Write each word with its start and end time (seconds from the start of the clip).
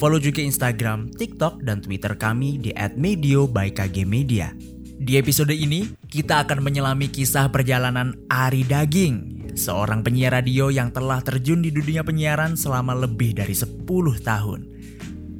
Follow 0.00 0.16
juga 0.16 0.40
Instagram, 0.40 1.12
TikTok, 1.12 1.60
dan 1.60 1.84
Twitter 1.84 2.16
kami 2.16 2.56
di 2.56 2.72
@medio 2.96 3.44
by 3.44 3.68
KG 3.68 4.08
Media. 4.08 4.48
Di 4.96 5.20
episode 5.20 5.52
ini, 5.52 5.92
kita 6.08 6.40
akan 6.40 6.64
menyelami 6.64 7.12
kisah 7.12 7.52
perjalanan 7.52 8.16
Ari 8.32 8.64
Daging, 8.64 9.44
seorang 9.60 10.00
penyiar 10.00 10.40
radio 10.40 10.72
yang 10.72 10.88
telah 10.88 11.20
terjun 11.20 11.60
di 11.60 11.68
dunia 11.68 12.00
penyiaran 12.00 12.56
selama 12.56 12.96
lebih 12.96 13.36
dari 13.36 13.52
10 13.52 14.16
tahun. 14.24 14.64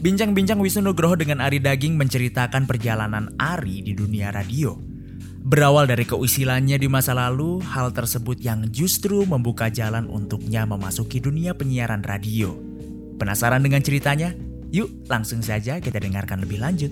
Bincang-bincang 0.04 0.60
Wisnu 0.60 0.92
Nugroho 0.92 1.16
dengan 1.16 1.40
Ari 1.40 1.56
Daging 1.56 1.96
menceritakan 1.96 2.68
perjalanan 2.68 3.32
Ari 3.40 3.80
di 3.80 3.96
dunia 3.96 4.28
radio. 4.28 4.76
Berawal 5.40 5.88
dari 5.88 6.04
keusilannya 6.04 6.76
di 6.76 6.84
masa 6.84 7.16
lalu, 7.16 7.64
hal 7.64 7.96
tersebut 7.96 8.36
yang 8.44 8.68
justru 8.68 9.24
membuka 9.24 9.72
jalan 9.72 10.04
untuknya 10.04 10.68
memasuki 10.68 11.16
dunia 11.16 11.56
penyiaran 11.56 12.04
radio. 12.04 12.52
Penasaran 13.16 13.64
dengan 13.64 13.80
ceritanya? 13.80 14.36
Yuk 14.70 15.10
langsung 15.10 15.42
saja 15.42 15.82
kita 15.82 15.98
dengarkan 15.98 16.46
lebih 16.46 16.62
lanjut. 16.62 16.90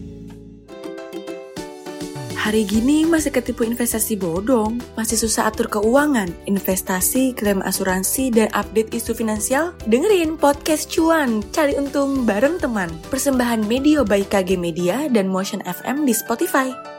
Hari 2.38 2.64
gini 2.64 3.04
masih 3.04 3.28
ketipu 3.28 3.60
investasi 3.60 4.16
bodong, 4.16 4.80
masih 4.96 5.20
susah 5.20 5.52
atur 5.52 5.68
keuangan, 5.68 6.32
investasi, 6.48 7.36
klaim 7.36 7.60
asuransi, 7.60 8.32
dan 8.32 8.48
update 8.56 8.88
isu 8.94 9.12
finansial? 9.12 9.76
Dengerin 9.84 10.40
podcast 10.40 10.88
cuan, 10.88 11.44
cari 11.52 11.76
untung 11.76 12.24
bareng 12.24 12.56
teman. 12.56 12.88
Persembahan 13.12 13.68
Media 13.68 14.00
by 14.00 14.24
KG 14.24 14.56
Media 14.56 15.12
dan 15.12 15.28
Motion 15.28 15.60
FM 15.66 16.08
di 16.08 16.16
Spotify. 16.16 16.97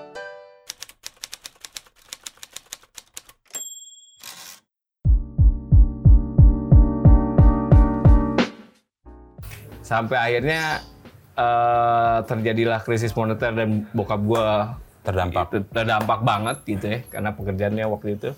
Sampai 9.89 10.17
akhirnya 10.21 10.85
eh, 11.33 12.17
terjadilah 12.29 12.85
krisis 12.85 13.09
moneter 13.17 13.49
dan 13.57 13.89
bokap 13.89 14.21
gua 14.21 14.77
Terdampak. 15.01 15.49
itu 15.49 15.57
terdampak 15.73 16.19
banget 16.21 16.57
gitu 16.69 16.85
ya 16.85 16.99
karena 17.09 17.29
pekerjaannya 17.33 17.85
waktu 17.89 18.07
itu 18.19 18.29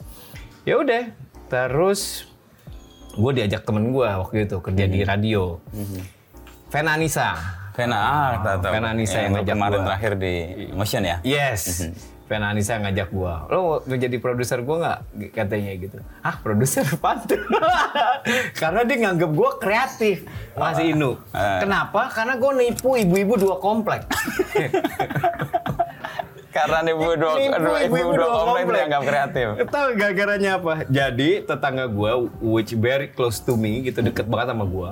ya 0.64 0.80
udah 0.80 1.04
terus 1.52 2.32
gue 3.12 3.32
diajak 3.36 3.68
temen 3.68 3.92
gue 3.92 4.08
waktu 4.08 4.48
itu 4.48 4.56
kerja 4.64 4.86
di 4.88 5.04
radio 5.04 5.60
Vena 6.72 6.96
Anissa 6.96 7.36
Vena, 7.76 8.00
ah, 8.00 8.32
tahu. 8.40 8.72
Vena 8.72 8.96
Anissa 8.96 9.20
yang 9.20 9.36
yang 9.44 9.58
kemarin 9.60 9.80
gua. 9.84 9.88
terakhir 9.92 10.12
di 10.16 10.34
Motion 10.72 11.04
ya. 11.04 11.18
yes 11.28 11.92
Vena 11.92 11.92
Anissa 11.92 12.11
yang 12.32 12.84
ngajak 12.88 13.10
gue 13.12 13.34
lo 13.52 13.84
mau 13.84 13.98
jadi 14.00 14.18
produser 14.22 14.64
gue 14.64 14.78
nggak? 14.80 15.00
Katanya 15.36 15.72
gitu. 15.76 15.98
Ah 16.24 16.40
produser 16.40 16.88
pantun. 17.04 17.44
Karena 18.62 18.88
dia 18.88 18.98
nganggep 19.08 19.32
gue 19.36 19.50
kreatif. 19.60 20.18
Masih 20.56 20.96
Inu. 20.96 21.20
Eh. 21.36 21.60
kenapa? 21.60 22.08
Karena 22.16 22.40
gue 22.40 22.52
nipu 22.56 22.96
ibu-ibu 22.96 23.34
dua 23.36 23.56
komplek. 23.60 24.08
Karena 26.52 26.84
ibu 26.84 27.16
dua, 27.16 27.34
dua 27.40 27.78
ibu, 27.88 27.96
dua 28.12 28.28
komplek 28.44 28.62
itu 28.68 28.72
dianggap 28.76 29.02
kreatif. 29.08 29.48
Tahu 29.72 29.88
gara-garanya 29.96 30.52
apa? 30.60 30.74
Jadi 30.92 31.30
tetangga 31.48 31.86
gue, 31.88 32.12
which 32.44 32.76
very 32.76 33.08
close 33.08 33.40
to 33.40 33.56
me, 33.56 33.88
gitu 33.88 34.04
deket 34.04 34.28
banget 34.28 34.52
sama 34.52 34.68
gue, 34.68 34.92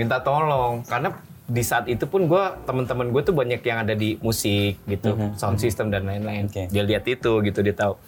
minta 0.00 0.16
tolong. 0.24 0.80
Karena 0.88 1.12
di 1.48 1.62
saat 1.66 1.90
itu 1.90 2.06
pun 2.06 2.30
gue 2.30 2.44
teman-teman 2.64 3.10
gue 3.10 3.22
tuh 3.26 3.34
banyak 3.34 3.60
yang 3.66 3.82
ada 3.82 3.94
di 3.98 4.16
musik 4.22 4.78
gitu, 4.86 5.18
sound 5.34 5.58
system 5.58 5.90
dan 5.90 6.06
lain-lain. 6.06 6.46
Oke. 6.46 6.70
Dia 6.70 6.82
lihat 6.86 7.04
itu 7.06 7.42
gitu 7.42 7.60
dia 7.60 7.74
tahu. 7.74 7.98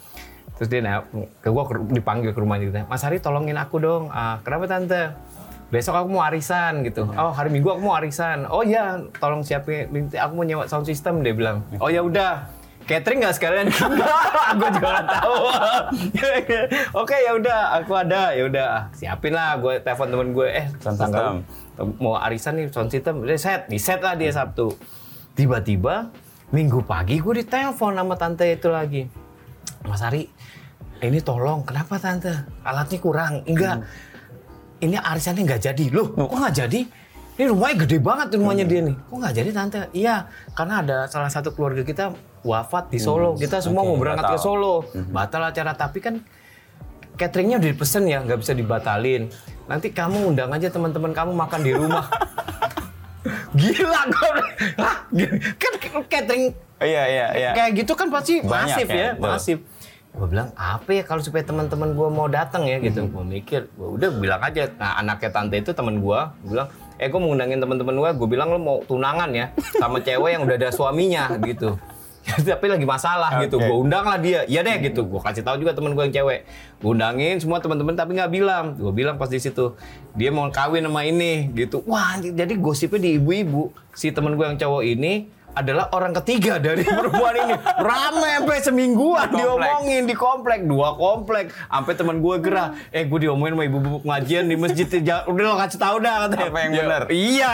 Terus 0.55 0.67
dia 0.71 0.79
nah, 0.79 1.03
ke 1.43 1.51
gue 1.51 1.63
dipanggil 1.91 2.31
ke 2.31 2.39
rumahnya 2.39 2.65
gitu, 2.71 2.79
Mas 2.87 3.03
Hari 3.03 3.19
tolongin 3.19 3.59
aku 3.59 3.83
dong. 3.83 4.07
Ah, 4.07 4.39
kenapa 4.39 4.71
tante? 4.71 5.11
Besok 5.67 5.97
aku 5.97 6.07
mau 6.13 6.23
arisan 6.23 6.85
gitu. 6.85 7.09
Oh 7.17 7.33
hari 7.33 7.49
Minggu 7.49 7.73
aku 7.73 7.81
mau 7.81 7.97
arisan. 7.97 8.45
Oh 8.47 8.61
iya, 8.61 9.01
tolong 9.17 9.41
siapin. 9.41 9.89
Aku 10.13 10.31
mau 10.37 10.45
nyewa 10.45 10.69
sound 10.69 10.85
system 10.85 11.25
dia 11.25 11.33
bilang. 11.33 11.65
Oh 11.81 11.89
ya 11.89 12.05
udah. 12.05 12.47
Catering 12.85 13.19
nggak 13.25 13.35
sekalian? 13.35 13.67
gue 14.61 14.69
juga 14.77 14.87
nggak 14.93 15.07
tahu. 15.09 15.37
Oke 17.01 17.15
ya 17.17 17.31
udah, 17.33 17.81
aku 17.81 17.91
ada. 17.97 18.29
Ya 18.37 18.43
udah, 18.45 18.93
siapin 18.93 19.33
lah. 19.33 19.57
Gue 19.57 19.81
telepon 19.81 20.13
temen 20.13 20.29
gue. 20.37 20.47
Eh, 20.53 20.67
tanggal 20.85 21.41
mau 21.97 22.21
arisan 22.21 22.61
nih 22.61 22.69
sound 22.69 22.93
system. 22.93 23.25
Udah 23.25 23.41
set, 23.41 23.65
di 23.65 23.81
set 23.81 24.05
lah 24.05 24.13
dia 24.13 24.29
Sabtu. 24.29 24.69
Tiba-tiba 25.33 26.13
Minggu 26.53 26.85
pagi 26.85 27.17
gue 27.17 27.41
ditelepon 27.41 27.97
sama 27.97 28.13
tante 28.13 28.45
itu 28.45 28.69
lagi. 28.69 29.09
Mas 29.81 30.01
Ari, 30.05 30.29
ini 31.01 31.17
tolong. 31.19 31.65
Kenapa 31.65 31.97
tante? 31.97 32.31
Alatnya 32.61 33.01
kurang. 33.01 33.41
Enggak. 33.49 33.81
Ini 34.77 35.01
arisannya 35.01 35.41
nggak 35.41 35.61
jadi. 35.65 35.85
Loh, 35.89 36.13
kok 36.13 36.37
nggak 36.37 36.55
jadi? 36.55 36.85
Ini 37.35 37.51
rumahnya 37.51 37.75
gede 37.83 37.97
banget 37.97 38.27
rumahnya 38.37 38.65
dia 38.69 38.81
nih. 38.85 38.95
Kok 38.95 39.17
nggak 39.17 39.35
jadi 39.35 39.49
tante? 39.51 39.79
Iya, 39.97 40.29
karena 40.53 40.85
ada 40.85 40.97
salah 41.09 41.27
satu 41.33 41.49
keluarga 41.51 41.81
kita 41.81 42.13
wafat 42.45 42.93
di 42.93 43.01
Solo. 43.01 43.33
Kita 43.33 43.57
semua 43.59 43.81
Oke, 43.81 43.89
mau 43.89 43.97
berangkat 43.97 44.25
ke 44.29 44.37
batal. 44.37 44.45
Solo. 44.45 44.75
Batal 45.09 45.41
acara 45.41 45.73
tapi 45.73 45.99
kan 45.99 46.21
cateringnya 47.17 47.57
udah 47.57 47.69
dipesen 47.73 48.05
ya, 48.05 48.21
nggak 48.21 48.39
bisa 48.45 48.53
dibatalin. 48.53 49.33
Nanti 49.65 49.89
kamu 49.89 50.35
undang 50.35 50.53
aja 50.53 50.69
teman-teman 50.69 51.11
kamu 51.11 51.33
makan 51.33 51.61
di 51.65 51.71
rumah. 51.73 52.05
Gila 53.59 54.01
gue, 54.11 54.31
Hah? 54.77 54.95
kan 55.57 55.73
catering 56.11 56.53
Iya, 56.75 57.03
iya, 57.07 57.25
iya. 57.39 57.49
kayak 57.55 57.71
gitu 57.81 57.95
kan 57.95 58.11
pasti 58.11 58.43
Banyak 58.43 58.75
masif 58.75 58.87
ya, 58.91 58.99
ya, 58.99 59.09
masif. 59.15 59.57
Gue 60.15 60.27
bilang 60.31 60.51
apa 60.55 60.89
ya 60.91 61.03
kalau 61.03 61.23
supaya 61.23 61.43
teman-teman 61.43 61.95
gue 61.95 62.09
mau 62.11 62.27
datang 62.27 62.67
ya 62.67 62.83
gitu. 62.83 63.07
Gue 63.07 63.23
mikir, 63.23 63.71
gue 63.71 63.89
udah 63.95 64.09
bilang 64.15 64.43
aja. 64.43 64.67
Nah 64.75 64.99
anaknya 64.99 65.31
tante 65.31 65.55
itu 65.59 65.71
teman 65.71 66.03
gue, 66.03 66.19
gue 66.43 66.51
bilang, 66.51 66.67
eh 66.99 67.07
gue 67.07 67.19
mau 67.19 67.31
ngundangin 67.31 67.59
teman-teman 67.63 67.95
gue. 67.95 68.09
Gue 68.19 68.27
bilang 68.27 68.47
lo 68.51 68.59
mau 68.59 68.77
tunangan 68.83 69.31
ya 69.31 69.55
sama 69.79 70.03
cewek 70.03 70.35
yang 70.35 70.43
udah 70.43 70.55
ada 70.59 70.69
suaminya 70.71 71.31
gitu. 71.43 71.79
Tapi 72.45 72.65
lagi 72.65 72.85
masalah 72.89 73.45
gitu, 73.45 73.61
Oke. 73.61 73.69
gue 73.69 73.77
undang 73.85 74.05
lah 74.05 74.17
dia. 74.17 74.41
Iya 74.49 74.65
deh 74.65 74.89
gitu, 74.89 75.05
gue 75.05 75.21
kasih 75.21 75.45
tahu 75.45 75.61
juga 75.61 75.77
temen 75.77 75.93
gue 75.93 76.03
yang 76.09 76.15
cewek. 76.15 76.41
Gue 76.81 76.89
undangin 76.97 77.37
semua 77.37 77.61
teman-teman 77.61 77.93
tapi 77.93 78.17
nggak 78.17 78.31
bilang. 78.33 78.65
Gue 78.75 78.93
bilang 78.93 79.15
pas 79.21 79.29
di 79.29 79.37
situ 79.37 79.77
dia 80.17 80.33
mau 80.33 80.49
kawin 80.49 80.81
sama 80.85 81.05
ini 81.05 81.53
gitu. 81.53 81.85
Wah 81.85 82.17
jadi 82.17 82.53
gosipnya 82.57 82.99
di 83.05 83.21
ibu-ibu. 83.21 83.69
Si 83.93 84.09
temen 84.09 84.33
gue 84.33 84.45
yang 84.45 84.57
cowok 84.57 84.83
ini 84.83 85.29
adalah 85.55 85.89
orang 85.89 86.11
ketiga 86.21 86.59
dari 86.59 86.83
perempuan 86.99 87.33
ini. 87.33 87.55
Rame 87.79 88.29
sampai 88.35 88.59
semingguan 88.59 89.27
Di 89.27 89.39
diomongin 89.39 90.03
di 90.03 90.13
komplek, 90.13 90.67
dua 90.67 90.93
komplek. 90.93 91.49
Sampai 91.65 91.93
teman 91.95 92.19
gue 92.19 92.35
gerah. 92.37 92.75
Eh 92.91 93.03
gue 93.03 93.19
diomongin 93.21 93.55
sama 93.55 93.63
ibu-ibu 93.63 94.03
pengajian 94.03 94.45
di 94.45 94.55
masjid. 94.55 94.85
Udah 95.31 95.43
lo 95.45 95.55
kasih 95.57 95.79
tahu 95.79 95.95
dah 95.97 96.15
katanya. 96.27 96.45
Apa 96.45 96.59
yang 96.59 96.71
Ya, 96.71 96.81
benar? 96.83 97.03
Iya. 97.07 97.51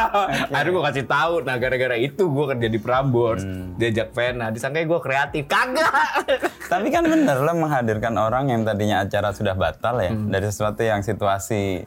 Akhirnya 0.49 0.71
gue 0.71 0.83
kasih 0.89 1.05
tahu. 1.05 1.33
Nah 1.41 1.55
gara-gara 1.55 1.95
itu 1.95 2.23
gue 2.25 2.45
kerja 2.49 2.67
di 2.67 2.79
Prambors. 2.81 3.45
Hmm. 3.45 3.77
Diajak 3.77 4.09
Vena. 4.11 4.49
Disangka 4.49 4.81
gue 4.81 4.99
kreatif. 4.99 5.43
Kagak. 5.45 5.93
Tapi 6.71 6.87
kan 6.89 7.03
bener 7.03 7.37
lo 7.37 7.53
menghadirkan 7.53 8.15
orang 8.15 8.49
yang 8.49 8.61
tadinya 8.63 9.01
acara 9.01 9.29
sudah 9.31 9.53
batal 9.53 9.95
ya 9.97 10.09
Hmm. 10.11 10.27
dari 10.27 10.43
sesuatu 10.43 10.81
yang 10.81 10.99
situasi 10.99 11.85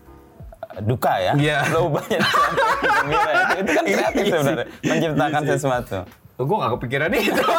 duka 0.80 1.12
ya. 1.16 1.32
Iya. 1.34 1.58
Lo 1.74 1.86
jadi 1.86 2.18
sesuatu 2.18 2.58
yang 2.82 2.94
gembira. 2.98 3.32
Itu, 3.54 3.70
kan 3.70 3.84
kreatif 3.84 4.14
Iya 4.16 4.24
sih. 4.24 4.42
sebenarnya 4.42 4.66
menciptakan 4.82 5.42
sesuatu. 5.46 5.98
gue 6.34 6.56
gak 6.58 6.72
kepikiran 6.74 7.10
itu. 7.14 7.44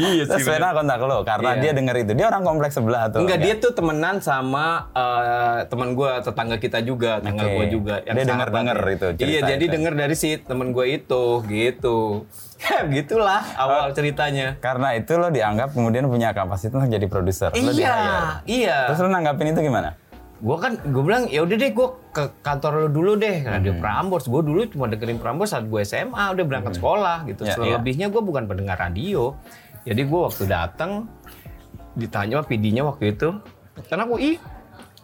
iya 0.00 0.22
Terus 0.24 0.40
Vena 0.42 0.72
kontak 0.72 0.96
lo 0.98 1.20
karena 1.20 1.50
Iya. 1.52 1.60
dia 1.60 1.72
denger 1.76 1.96
itu. 2.00 2.12
Dia 2.16 2.26
orang 2.28 2.42
kompleks 2.42 2.74
sebelah 2.76 3.12
atau 3.12 3.20
Enggak, 3.20 3.38
dia 3.40 3.54
tuh 3.56 3.72
temenan 3.72 4.20
sama 4.20 4.88
eh, 4.92 5.68
teman 5.68 5.92
gue, 5.92 6.10
tetangga 6.22 6.56
kita 6.56 6.80
juga, 6.80 7.20
tetangga 7.20 7.44
Oke. 7.44 7.54
gue 7.54 7.66
juga. 7.68 7.94
Dia 8.00 8.12
sahabat 8.12 8.24
denger-denger 8.26 8.78
ya. 8.78 8.90
itu 8.90 9.06
Iya, 9.20 9.40
jadi 9.46 9.64
itu. 9.64 9.74
denger 9.76 9.92
dari 9.94 10.14
si 10.16 10.30
temen 10.38 10.72
gue 10.72 10.86
itu, 10.90 11.24
gitu. 11.44 11.98
Ya, 12.60 12.84
gitulah 12.84 13.40
awal 13.56 13.88
ceritanya. 13.92 14.60
Karena 14.60 14.92
itu 14.92 15.16
lo 15.16 15.32
dianggap 15.32 15.72
kemudian 15.72 16.04
punya 16.04 16.36
kapasitas 16.36 16.84
jadi 16.86 17.08
produser. 17.08 17.48
Lo. 17.52 17.72
Iya, 17.72 17.96
iya. 18.44 18.84
Terus 18.84 19.00
lo 19.00 19.08
nanggapin 19.08 19.48
itu 19.48 19.60
gimana? 19.60 19.96
Gue 20.40 20.56
kan 20.56 20.72
gue 20.80 21.02
bilang 21.04 21.28
ya 21.28 21.44
udah 21.44 21.52
deh 21.52 21.70
gue 21.70 21.88
ke 22.10 22.24
kantor 22.40 22.72
lu 22.80 22.88
dulu 22.90 23.12
deh. 23.14 23.44
Radio 23.44 23.76
Hmm. 23.76 23.80
Prambors. 23.80 24.24
Gue 24.24 24.40
dulu 24.40 24.64
cuma 24.66 24.88
dengerin 24.88 25.20
Prambors 25.20 25.52
saat 25.52 25.64
gue 25.64 25.80
SMA 25.82 26.32
udah 26.32 26.44
berangkat 26.44 26.76
sekolah 26.76 27.28
gitu. 27.28 27.44
Ya, 27.44 27.52
selebihnya 27.54 28.08
gue 28.08 28.18
bukan 28.18 28.44
pendengar 28.44 28.76
radio. 28.76 29.36
Jadi 29.84 30.00
gue 30.00 30.20
waktu 30.20 30.44
datang 30.44 31.08
ditanya 31.92 32.40
sama 32.40 32.46
PD-nya 32.46 32.82
waktu 32.82 33.12
itu 33.12 33.36
karena 33.86 34.04
aku 34.04 34.16
ih 34.16 34.36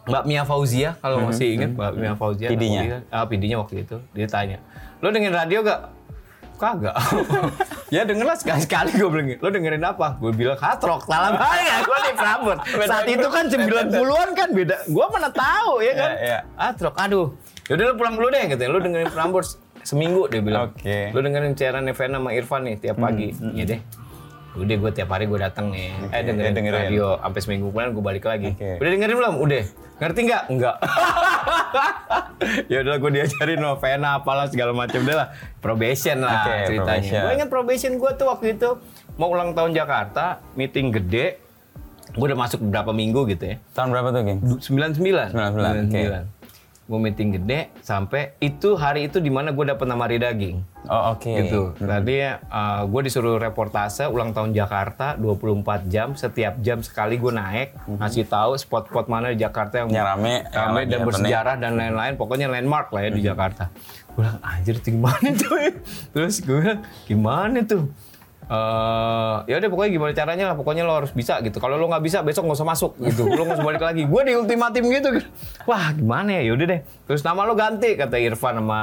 Mbak 0.07 0.23
Mia 0.23 0.41
Fauzia 0.41 0.95
kalau 0.97 1.19
masih 1.21 1.53
ingat 1.53 1.75
Mbak 1.75 1.91
Mia 1.93 2.13
Fauzia 2.15 2.47
PD-nya. 2.47 3.03
ah, 3.09 3.27
PD-nya 3.27 3.57
waktu 3.59 3.83
itu. 3.83 3.97
Dia 4.13 4.25
tanya 4.25 4.57
lo 4.97 5.11
dengerin 5.11 5.35
radio 5.35 5.61
gak? 5.61 5.81
Kagak 6.57 6.97
ya 7.87 8.01
denger 8.03 8.25
lah 8.27 8.37
sekali 8.37 8.61
sekali 8.63 8.89
gue 8.95 9.09
bilang 9.09 9.27
lo 9.39 9.47
dengerin 9.47 9.83
apa? 9.83 10.19
Gue 10.19 10.31
bilang 10.35 10.59
hard 10.59 10.81
rock 10.83 11.01
salah 11.07 11.35
banget 11.35 11.81
gue 11.83 11.97
di 12.03 12.13
Prambors 12.15 12.59
saat 12.87 13.05
itu 13.07 13.27
kan 13.27 13.45
90-an 13.47 14.29
kan 14.35 14.49
beda. 14.51 14.75
Gue 14.87 15.05
mana 15.11 15.29
tahu 15.31 15.83
ya 15.83 15.93
kan? 15.95 16.11
Iya, 16.15 16.23
iya. 16.23 16.39
hard 16.55 16.77
rock 16.83 16.95
aduh. 16.99 17.27
Yaudah 17.67 17.83
lo 17.91 17.93
pulang 17.99 18.15
dulu 18.15 18.27
deh 18.31 18.43
gitu 18.47 18.63
lo 18.67 18.79
dengerin 18.79 19.09
Prambors 19.11 19.59
seminggu 19.83 20.27
dia 20.27 20.41
bilang. 20.43 20.75
Oke. 20.75 21.11
lo 21.15 21.19
dengerin 21.23 21.53
siaran 21.55 21.83
Nevena 21.87 22.19
sama 22.19 22.31
Irfan 22.35 22.61
nih 22.67 22.75
tiap 22.79 22.97
pagi. 22.99 23.31
Iya 23.55 23.65
deh 23.65 23.81
udah 24.55 24.75
gue 24.79 24.91
tiap 24.95 25.09
hari 25.11 25.27
gue 25.27 25.39
dateng 25.41 25.75
nih. 25.75 25.91
Eh 26.13 26.21
dengerin, 26.23 26.53
dengerin. 26.55 26.79
radio 26.87 27.05
sampai 27.19 27.41
seminggu 27.43 27.67
kemudian 27.69 27.91
gue 27.91 28.03
balik 28.05 28.25
lagi. 28.25 28.55
Oke. 28.55 28.79
udah 28.79 28.89
dengerin 28.95 29.15
belum? 29.19 29.35
Udah. 29.43 29.63
Ngerti 29.97 30.19
nggak? 30.29 30.43
Enggak 30.53 30.75
ya 32.71 32.77
udah 32.85 32.95
gue 33.01 33.11
diajarin 33.17 33.59
novena 33.59 34.21
apalah 34.21 34.45
segala 34.47 34.71
macam 34.71 35.01
deh 35.01 35.15
lah. 35.17 35.33
Probation 35.59 36.21
lah 36.21 36.45
Oke, 36.45 36.55
ceritanya. 36.69 37.21
gue 37.25 37.31
ingat 37.41 37.49
probation 37.49 37.91
gue 37.97 38.11
tuh 38.13 38.27
waktu 38.29 38.55
itu 38.55 38.69
mau 39.17 39.33
ulang 39.33 39.57
tahun 39.57 39.73
Jakarta 39.73 40.39
meeting 40.53 40.93
gede. 40.93 41.41
Gue 42.13 42.33
udah 42.33 42.39
masuk 42.39 42.63
beberapa 42.65 42.93
minggu 42.93 43.29
gitu 43.29 43.45
ya. 43.45 43.55
Tahun 43.77 43.89
berapa 43.93 44.09
tuh, 44.09 44.21
geng? 44.25 44.39
99 44.41 45.37
99, 45.37 45.93
oke. 45.93 46.01
Gue 46.87 46.95
meeting 46.97 47.35
gede 47.35 47.67
sampai 47.83 48.39
itu 48.39 48.79
hari 48.79 49.05
itu 49.05 49.19
di 49.19 49.27
mana 49.27 49.51
gue 49.51 49.65
dapet 49.67 49.83
nama 49.83 50.07
Daging 50.07 50.63
Oh, 50.87 51.11
oke. 51.11 51.27
gitu. 51.27 51.75
Tadi 51.75 52.15
gue 52.87 53.01
disuruh 53.03 53.35
reportase 53.35 54.07
ulang 54.07 54.31
tahun 54.31 54.55
Jakarta 54.55 55.19
24 55.19 55.83
jam, 55.91 56.15
setiap 56.15 56.55
jam 56.63 56.79
sekali 56.79 57.19
gue 57.19 57.27
naik 57.27 57.75
ngasih 57.85 58.23
tahu 58.23 58.55
spot-spot 58.55 59.11
mana 59.11 59.35
di 59.35 59.43
Jakarta 59.43 59.83
yang, 59.83 59.91
Yang 59.91 60.07
rame, 60.07 60.33
rame 60.47 60.79
lagi 60.79 60.91
dan 60.95 60.99
bersejarah 61.03 61.55
dan 61.59 61.71
lain-lain. 61.75 62.15
Pokoknya 62.15 62.47
landmark 62.47 62.95
lah 62.95 63.03
ya 63.03 63.11
di 63.11 63.19
Jakarta. 63.19 63.67
Gue 64.15 64.23
bilang 64.23 64.39
anjir 64.39 64.79
itu 64.79 64.95
gimana 64.95 65.27
tuh? 65.35 65.55
ya?" 65.59 65.71
Terus 66.15 66.35
gue 66.39 66.55
bilang 66.55 66.81
gimana 67.03 67.59
tuh? 67.67 67.91
Eh 68.47 69.37
ya 69.51 69.59
udah 69.59 69.67
pokoknya 69.67 69.91
gimana 69.91 70.11
caranya 70.15 70.45
lah 70.47 70.55
pokoknya 70.55 70.87
lo 70.87 71.03
harus 71.03 71.11
bisa 71.11 71.43
gitu. 71.43 71.59
Kalau 71.59 71.75
lo 71.75 71.91
nggak 71.91 71.99
bisa 71.99 72.23
besok 72.23 72.47
nggak 72.47 72.57
usah 72.63 72.69
masuk 72.71 72.91
gitu. 73.03 73.27
Lo 73.27 73.43
nggak 73.43 73.59
usah 73.59 73.67
balik 73.67 73.83
lagi. 73.83 74.07
Gue 74.07 74.21
di 74.23 74.33
ultimatum 74.39 74.87
gitu. 74.87 75.09
Wah 75.67 75.91
gimana 75.91 76.39
ya? 76.39 76.47
Yaudah 76.51 76.65
deh. 76.71 76.79
Terus 77.11 77.27
nama 77.27 77.43
lo 77.43 77.59
ganti 77.59 77.99
kata 77.99 78.15
Irfan 78.15 78.63
sama 78.63 78.79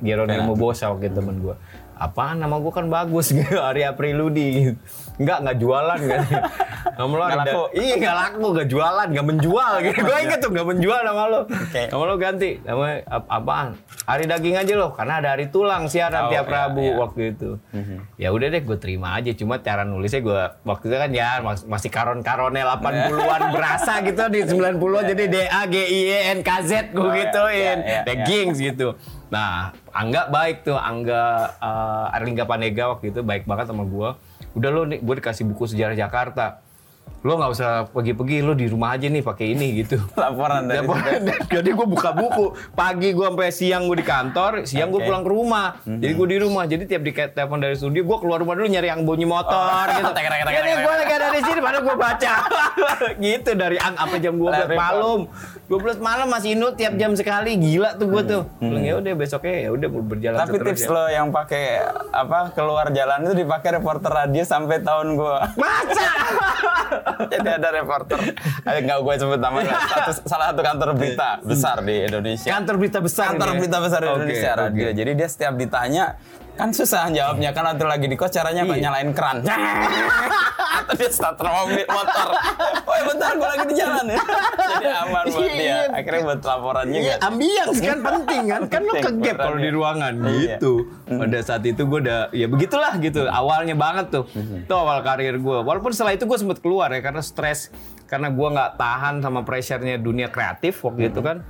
Geronimo 0.00 0.56
Bosa 0.56 0.88
waktu 0.88 1.12
itu 1.12 1.20
temen 1.20 1.44
gue 1.44 1.56
apaan 1.94 2.36
nama 2.36 2.56
gue 2.56 2.70
kan 2.70 2.86
bagus 2.86 3.30
gitu 3.34 3.56
Arya 3.56 3.92
Priludi 3.92 4.46
gitu. 4.64 4.78
Enggak, 5.12 5.38
enggak 5.38 5.56
jualan 5.58 5.98
kan. 6.00 6.20
Nama 6.92 7.08
lo 7.10 7.22
Nggak 7.22 7.44
ada-. 7.44 7.68
Iya, 7.74 7.94
enggak 7.94 8.14
laku, 8.16 8.46
enggak 8.48 8.68
jualan, 8.68 9.06
enggak 9.06 9.26
menjual 9.26 9.72
gitu. 9.82 9.98
Gue 10.02 10.16
inget 10.18 10.38
tuh 10.38 10.50
enggak 10.50 10.68
menjual 10.68 11.00
nama 11.00 11.22
lo. 11.26 11.40
Oke. 11.44 11.82
Nama 11.86 12.02
lo 12.02 12.14
ganti. 12.16 12.50
Namanya 12.58 12.96
ap- 13.06 13.28
apaan? 13.30 13.68
Hari 14.02 14.24
daging 14.24 14.56
aja 14.56 14.72
lo, 14.74 14.88
karena 14.90 15.14
ada 15.14 15.28
hari 15.30 15.46
tulang 15.46 15.86
siaran 15.86 16.26
Oh, 16.26 16.28
tiap 16.28 16.44
iya, 16.44 16.54
Rabu 16.58 16.82
iya. 16.82 16.96
waktu 16.96 17.20
itu. 17.30 17.50
Ya 18.16 18.28
udah 18.28 18.48
deh, 18.48 18.62
gue 18.62 18.76
terima 18.76 19.14
aja. 19.14 19.30
Cuma 19.32 19.56
cara 19.58 19.84
nulisnya 19.84 20.20
gue 20.20 20.40
waktu 20.64 20.84
itu 20.86 20.96
kan 20.96 21.10
ya 21.10 21.28
mas- 21.38 21.64
masih 21.64 21.88
karon-karonnya 21.88 22.64
80-an 22.72 23.42
berasa 23.54 23.92
gitu 24.00 24.22
di 24.26 24.40
90-an 24.44 25.04
jadi 25.08 25.24
D 25.24 25.36
A 25.44 25.62
G 25.64 25.76
I 25.78 26.00
E 26.02 26.18
N 26.30 26.40
K 26.40 26.50
Z 26.62 26.70
gue 26.90 26.98
Oh, 26.98 27.08
iya, 27.08 27.20
gituin. 27.22 27.78
iya, 27.78 27.92
iya, 27.94 28.00
Dagings 28.02 28.58
gitu. 28.58 28.96
Nah, 29.32 29.72
Angga 29.96 30.28
baik 30.28 30.68
tuh, 30.68 30.76
Angga 30.76 31.56
uh, 31.56 32.12
Arlingga 32.12 32.44
Panega 32.44 32.92
waktu 32.92 33.08
itu 33.08 33.24
baik 33.24 33.48
banget 33.48 33.72
sama 33.72 33.88
gua. 33.88 34.20
Udah 34.52 34.68
lo 34.68 34.84
nih, 34.84 35.00
gue 35.00 35.14
dikasih 35.16 35.48
buku 35.48 35.64
sejarah 35.72 35.96
Jakarta. 35.96 36.60
Lo 37.22 37.38
nggak 37.38 37.52
usah 37.52 37.70
pergi-pergi, 37.92 38.42
lo 38.42 38.56
di 38.56 38.66
rumah 38.66 38.96
aja 38.96 39.06
nih 39.06 39.22
pakai 39.22 39.54
ini 39.54 39.84
gitu. 39.84 40.00
Laporan 40.18 40.66
dari 40.66 40.82
Laporan. 40.82 41.22
Jadi 41.46 41.70
gue 41.70 41.86
buka 41.86 42.10
buku. 42.16 42.56
Pagi 42.72 43.14
gue 43.14 43.26
sampai 43.28 43.52
siang 43.52 43.86
gue 43.86 44.00
di 44.00 44.06
kantor, 44.06 44.66
siang 44.66 44.90
gue 44.90 44.98
Oke. 44.98 45.06
pulang 45.06 45.22
ke 45.22 45.30
rumah. 45.30 45.78
Jadi 45.86 46.12
gue 46.12 46.26
di 46.26 46.38
rumah. 46.42 46.64
Jadi 46.66 46.82
tiap 46.90 47.02
di 47.06 47.12
telepon 47.14 47.62
dari 47.62 47.78
studio, 47.78 48.02
gue 48.02 48.18
keluar 48.18 48.42
rumah 48.42 48.58
dulu 48.58 48.66
nyari 48.66 48.88
yang 48.90 49.06
bunyi 49.06 49.28
motor 49.28 49.86
gitu. 49.92 50.10
Tek, 50.18 50.24
tek, 50.28 50.40
Ini 50.50 50.72
gue 50.82 50.94
lagi 50.98 51.12
ada 51.14 51.28
di 51.30 51.40
sini, 51.46 51.60
padahal 51.62 51.82
gue 51.86 51.96
baca. 51.96 52.32
gitu 53.24 53.50
dari 53.54 53.76
ang 53.78 53.94
apa 53.94 54.14
jam 54.18 54.34
12 54.34 54.42
Live 54.42 54.70
report. 54.74 54.80
malam. 54.82 55.20
12 55.70 56.04
malam 56.04 56.26
masih 56.28 56.58
inut 56.58 56.74
tiap 56.74 56.94
jam 56.98 57.14
sekali. 57.14 57.54
Gila 57.54 57.96
tuh 57.96 58.06
gue 58.10 58.22
tuh. 58.26 58.42
Bilang 58.58 58.82
ya 58.82 58.94
udah 58.98 59.12
besoknya 59.14 59.56
ya 59.62 59.70
udah 59.72 59.88
berjalan 59.88 60.38
Tapi 60.42 60.56
tips 60.58 60.84
lo 60.90 61.04
yang 61.06 61.30
pakai 61.30 61.80
apa 62.10 62.52
keluar 62.52 62.90
jalan 62.90 63.24
itu 63.24 63.46
dipakai 63.46 63.78
reporter 63.78 64.10
radio 64.10 64.42
sampai 64.42 64.82
tahun 64.82 65.16
gua. 65.16 65.48
Masa? 65.56 66.10
Jadi 67.32 67.48
ada 67.48 67.68
reporter, 67.72 68.18
ada 68.66 68.78
nggak 68.82 68.98
gue 69.02 69.14
sebut 69.18 69.40
namanya, 69.40 69.74
satu, 69.88 70.10
salah 70.26 70.46
satu 70.52 70.60
kantor 70.62 70.88
berita 70.94 71.28
besar 71.50 71.76
di 71.82 71.96
Indonesia. 72.06 72.48
Kantor 72.50 72.74
berita 72.78 72.98
besar. 73.02 73.24
Kantor 73.34 73.48
berita 73.58 73.78
besar 73.80 74.00
di 74.02 74.08
Indonesia 74.10 74.50
radio. 74.56 74.88
Jadi 74.92 75.10
dia 75.16 75.28
setiap 75.28 75.54
ditanya 75.58 76.04
kan 76.52 76.68
susah 76.70 77.08
jawabnya 77.08 77.50
kan 77.50 77.64
waktu 77.66 77.84
lagi 77.84 78.06
di 78.06 78.14
kos 78.14 78.30
caranya 78.30 78.62
Iya. 78.62 78.76
nyalain 78.82 79.10
keran. 79.10 79.40
Atau 80.82 80.94
dia 80.94 81.08
starter 81.08 81.44
mobil 81.44 81.84
motor. 81.84 82.28
Oh 82.82 82.94
ya 82.94 83.04
bentar 83.06 83.30
gue 83.32 83.48
lagi 83.48 83.64
di 83.66 83.74
jalan 83.74 84.04
ya. 84.06 84.18
Jadi 84.72 84.86
aman 84.90 85.24
buat 85.26 85.48
dia. 85.48 85.56
Iya. 85.56 85.78
Akhirnya 85.92 86.20
buat 86.24 86.40
laporan 86.42 86.84
juga. 86.86 87.00
Iya, 87.00 87.14
ambience 87.22 87.78
kan 87.78 87.98
penting 88.00 88.42
kan. 88.46 88.60
Kan 88.66 88.82
lo 88.82 88.92
Penting, 88.92 89.20
ke 89.20 89.24
gap 89.24 89.36
kalau 89.38 89.58
di 89.58 89.70
ruangan 89.70 90.12
Iya. 90.18 90.56
gitu. 90.56 90.72
Pada 91.06 91.38
saat 91.40 91.62
itu 91.62 91.82
gue 91.82 92.00
udah 92.00 92.20
ya 92.30 92.46
begitulah 92.46 92.92
gitu. 92.98 93.20
Awalnya 93.24 93.74
banget 93.74 94.06
tuh. 94.10 94.24
Itu 94.32 94.72
awal 94.72 95.00
karir 95.02 95.36
gue. 95.36 95.58
Walaupun 95.60 95.90
setelah 95.90 96.12
itu 96.12 96.24
gue 96.24 96.36
sempet 96.36 96.58
keluar 96.58 96.88
ya 96.88 97.00
karena 97.00 97.20
stres 97.20 97.68
karena 98.04 98.28
gue 98.28 98.48
nggak 98.50 98.76
tahan 98.76 99.14
sama 99.20 99.40
pressure-nya 99.40 99.96
dunia 99.96 100.28
kreatif 100.28 100.82
waktu 100.82 101.08
itu 101.08 101.20
kan. 101.20 101.40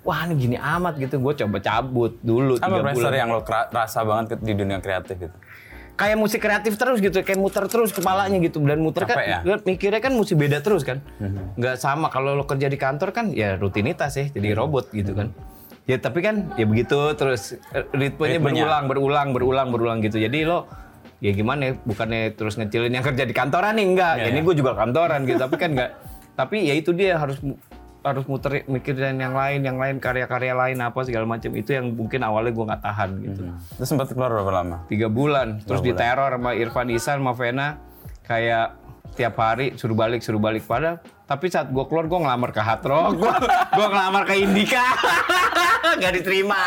Wah 0.00 0.24
ini 0.24 0.34
gini 0.36 0.56
amat 0.56 0.96
gitu. 0.96 1.20
Gue 1.20 1.36
coba 1.36 1.60
cabut 1.60 2.16
dulu 2.24 2.56
Apa 2.56 2.80
pressure 2.80 3.12
bulan. 3.12 3.20
yang 3.20 3.28
lo 3.32 3.40
rasa 3.46 4.00
banget 4.02 4.40
di 4.40 4.52
dunia 4.56 4.80
kreatif 4.80 5.16
gitu? 5.16 5.36
kayak 6.00 6.16
musik 6.16 6.40
kreatif 6.40 6.80
terus 6.80 6.96
gitu, 7.04 7.20
kayak 7.20 7.36
muter 7.36 7.68
terus 7.68 7.92
kepalanya 7.92 8.40
gitu 8.40 8.56
dan 8.64 8.80
muter 8.80 9.04
Capek 9.04 9.20
ya? 9.20 9.38
kan 9.44 9.60
mikirnya 9.68 10.00
kan 10.00 10.12
mesti 10.16 10.32
beda 10.32 10.64
terus 10.64 10.80
kan. 10.80 11.04
nggak 11.60 11.76
sama 11.76 12.08
kalau 12.08 12.32
lo 12.32 12.48
kerja 12.48 12.72
di 12.72 12.80
kantor 12.80 13.12
kan 13.12 13.28
ya 13.36 13.60
rutinitas 13.60 14.16
ya, 14.16 14.32
jadi 14.32 14.56
robot 14.56 14.96
gitu 14.96 15.12
kan. 15.12 15.36
Ya 15.84 16.00
tapi 16.00 16.24
kan 16.24 16.56
ya 16.56 16.64
begitu 16.64 16.96
terus 17.20 17.60
eh, 17.76 17.84
ritmenya, 17.92 18.40
Ritmenya. 18.40 18.64
berulang, 18.64 18.84
berulang, 18.88 19.28
berulang, 19.36 19.68
berulang 19.68 19.98
gitu. 20.00 20.16
Jadi 20.16 20.48
lo 20.48 20.64
ya 21.20 21.36
gimana 21.36 21.60
ya, 21.68 21.72
bukannya 21.84 22.32
terus 22.32 22.56
ngecilin 22.56 22.96
yang 22.96 23.04
kerja 23.04 23.28
di 23.28 23.34
kantoran 23.36 23.76
nih 23.76 23.86
enggak. 23.92 24.14
Iya, 24.16 24.24
ya, 24.24 24.28
ini 24.32 24.40
iya. 24.40 24.46
gue 24.48 24.54
juga 24.56 24.72
kantoran 24.72 25.20
gitu, 25.28 25.36
tapi 25.36 25.56
kan 25.60 25.70
enggak. 25.76 25.90
Tapi 26.32 26.56
ya 26.64 26.74
itu 26.80 26.96
dia 26.96 27.20
harus 27.20 27.36
harus 28.00 28.24
muter 28.24 28.64
mikirin 28.64 29.20
yang 29.20 29.36
lain, 29.36 29.60
yang 29.60 29.76
lain 29.76 30.00
karya-karya 30.00 30.56
lain 30.56 30.78
apa 30.80 31.00
segala 31.04 31.28
macam. 31.28 31.52
Itu 31.52 31.76
yang 31.76 31.92
mungkin 31.92 32.24
awalnya 32.24 32.52
gue 32.52 32.64
nggak 32.64 32.82
tahan 32.82 33.10
gitu. 33.20 33.42
Terus 33.76 33.88
sempat 33.88 34.08
keluar 34.12 34.32
berapa 34.32 34.52
lama? 34.62 34.76
tiga 34.88 35.12
bulan. 35.12 35.60
Terus 35.64 35.84
diteror 35.84 36.36
sama 36.36 36.56
Irfan 36.56 36.88
Isan 36.88 37.20
sama 37.20 37.36
Vena 37.36 37.76
kayak 38.24 38.78
tiap 39.18 39.34
hari 39.36 39.76
suruh 39.76 39.96
balik 39.96 40.24
suruh 40.24 40.40
balik. 40.40 40.64
Pada 40.64 41.00
tapi 41.28 41.46
saat 41.46 41.70
gue 41.70 41.84
keluar 41.86 42.08
gue 42.08 42.18
ngelamar 42.18 42.50
ke 42.50 42.60
Hard 42.64 42.82
Rock. 42.88 43.10
Gue 43.20 43.32
gue 43.78 43.86
ngelamar 43.86 44.22
ke 44.24 44.34
Indika. 44.40 44.86
Nggak 46.00 46.12
diterima. 46.22 46.62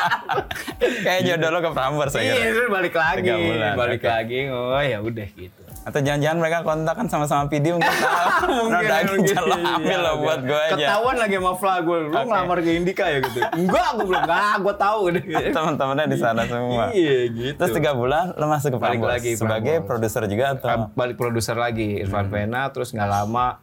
Kayak 0.79 1.21
jodoh 1.33 1.49
lo 1.49 1.59
ke 1.65 1.69
Prambors 1.73 2.13
saya 2.13 2.35
iya 2.37 2.53
terus 2.53 2.69
balik 2.69 2.93
lagi. 2.93 3.31
Bulan, 3.31 3.73
balik 3.73 4.03
lagi. 4.05 4.39
Oh 4.53 4.81
ya 4.83 5.01
udah 5.01 5.27
gitu 5.33 5.62
Atau 5.83 5.99
jangan-jangan 5.99 6.37
mereka 6.37 6.57
kontak 6.61 6.95
kan 6.95 7.05
sama-sama 7.05 7.43
PD 7.45 7.71
mungkin 7.71 7.91
tahu. 7.99 8.63
Mungkin 8.65 8.85
daging 8.85 9.23
jalan 9.27 9.59
ambil 9.59 9.99
lo 9.99 10.11
buat 10.17 10.39
gue 10.41 10.59
aja. 10.65 10.75
ketahuan 10.77 11.15
lagi 11.17 11.35
sama 11.35 11.53
Fla 11.53 11.75
gue 11.77 11.97
lu 11.99 12.07
Oke. 12.09 12.23
ngelamar 12.23 12.57
ke 12.57 12.69
Indika 12.71 13.05
ya 13.05 13.17
gitu 13.19 13.39
enggak 13.53 13.87
gue 13.93 14.05
bilang 14.05 14.23
enggak 14.23 14.55
gue 14.57 14.75
tahu 14.77 15.01
deh 15.09 15.23
Teman-temannya 15.55 16.05
di 16.05 16.17
sana 16.17 16.41
semua. 16.45 16.83
iya 16.91 17.17
gitu 17.27 17.57
Terus 17.57 17.71
tiga 17.73 17.91
bulan 17.91 18.31
lo 18.31 18.45
masuk 18.45 18.69
ke 18.69 18.77
Balik 18.77 18.83
Prambors 18.95 19.11
lagi 19.13 19.31
sebagai 19.35 19.75
produser 19.81 20.23
juga 20.25 20.45
atau? 20.53 20.67
Ah, 20.67 20.77
balik 20.89 21.15
produser 21.15 21.55
lagi 21.55 21.85
Hmm. 21.93 22.01
Irfan 22.01 22.27
Vena 22.27 22.61
terus 22.69 22.89
nggak 22.89 23.09
lama 23.09 23.59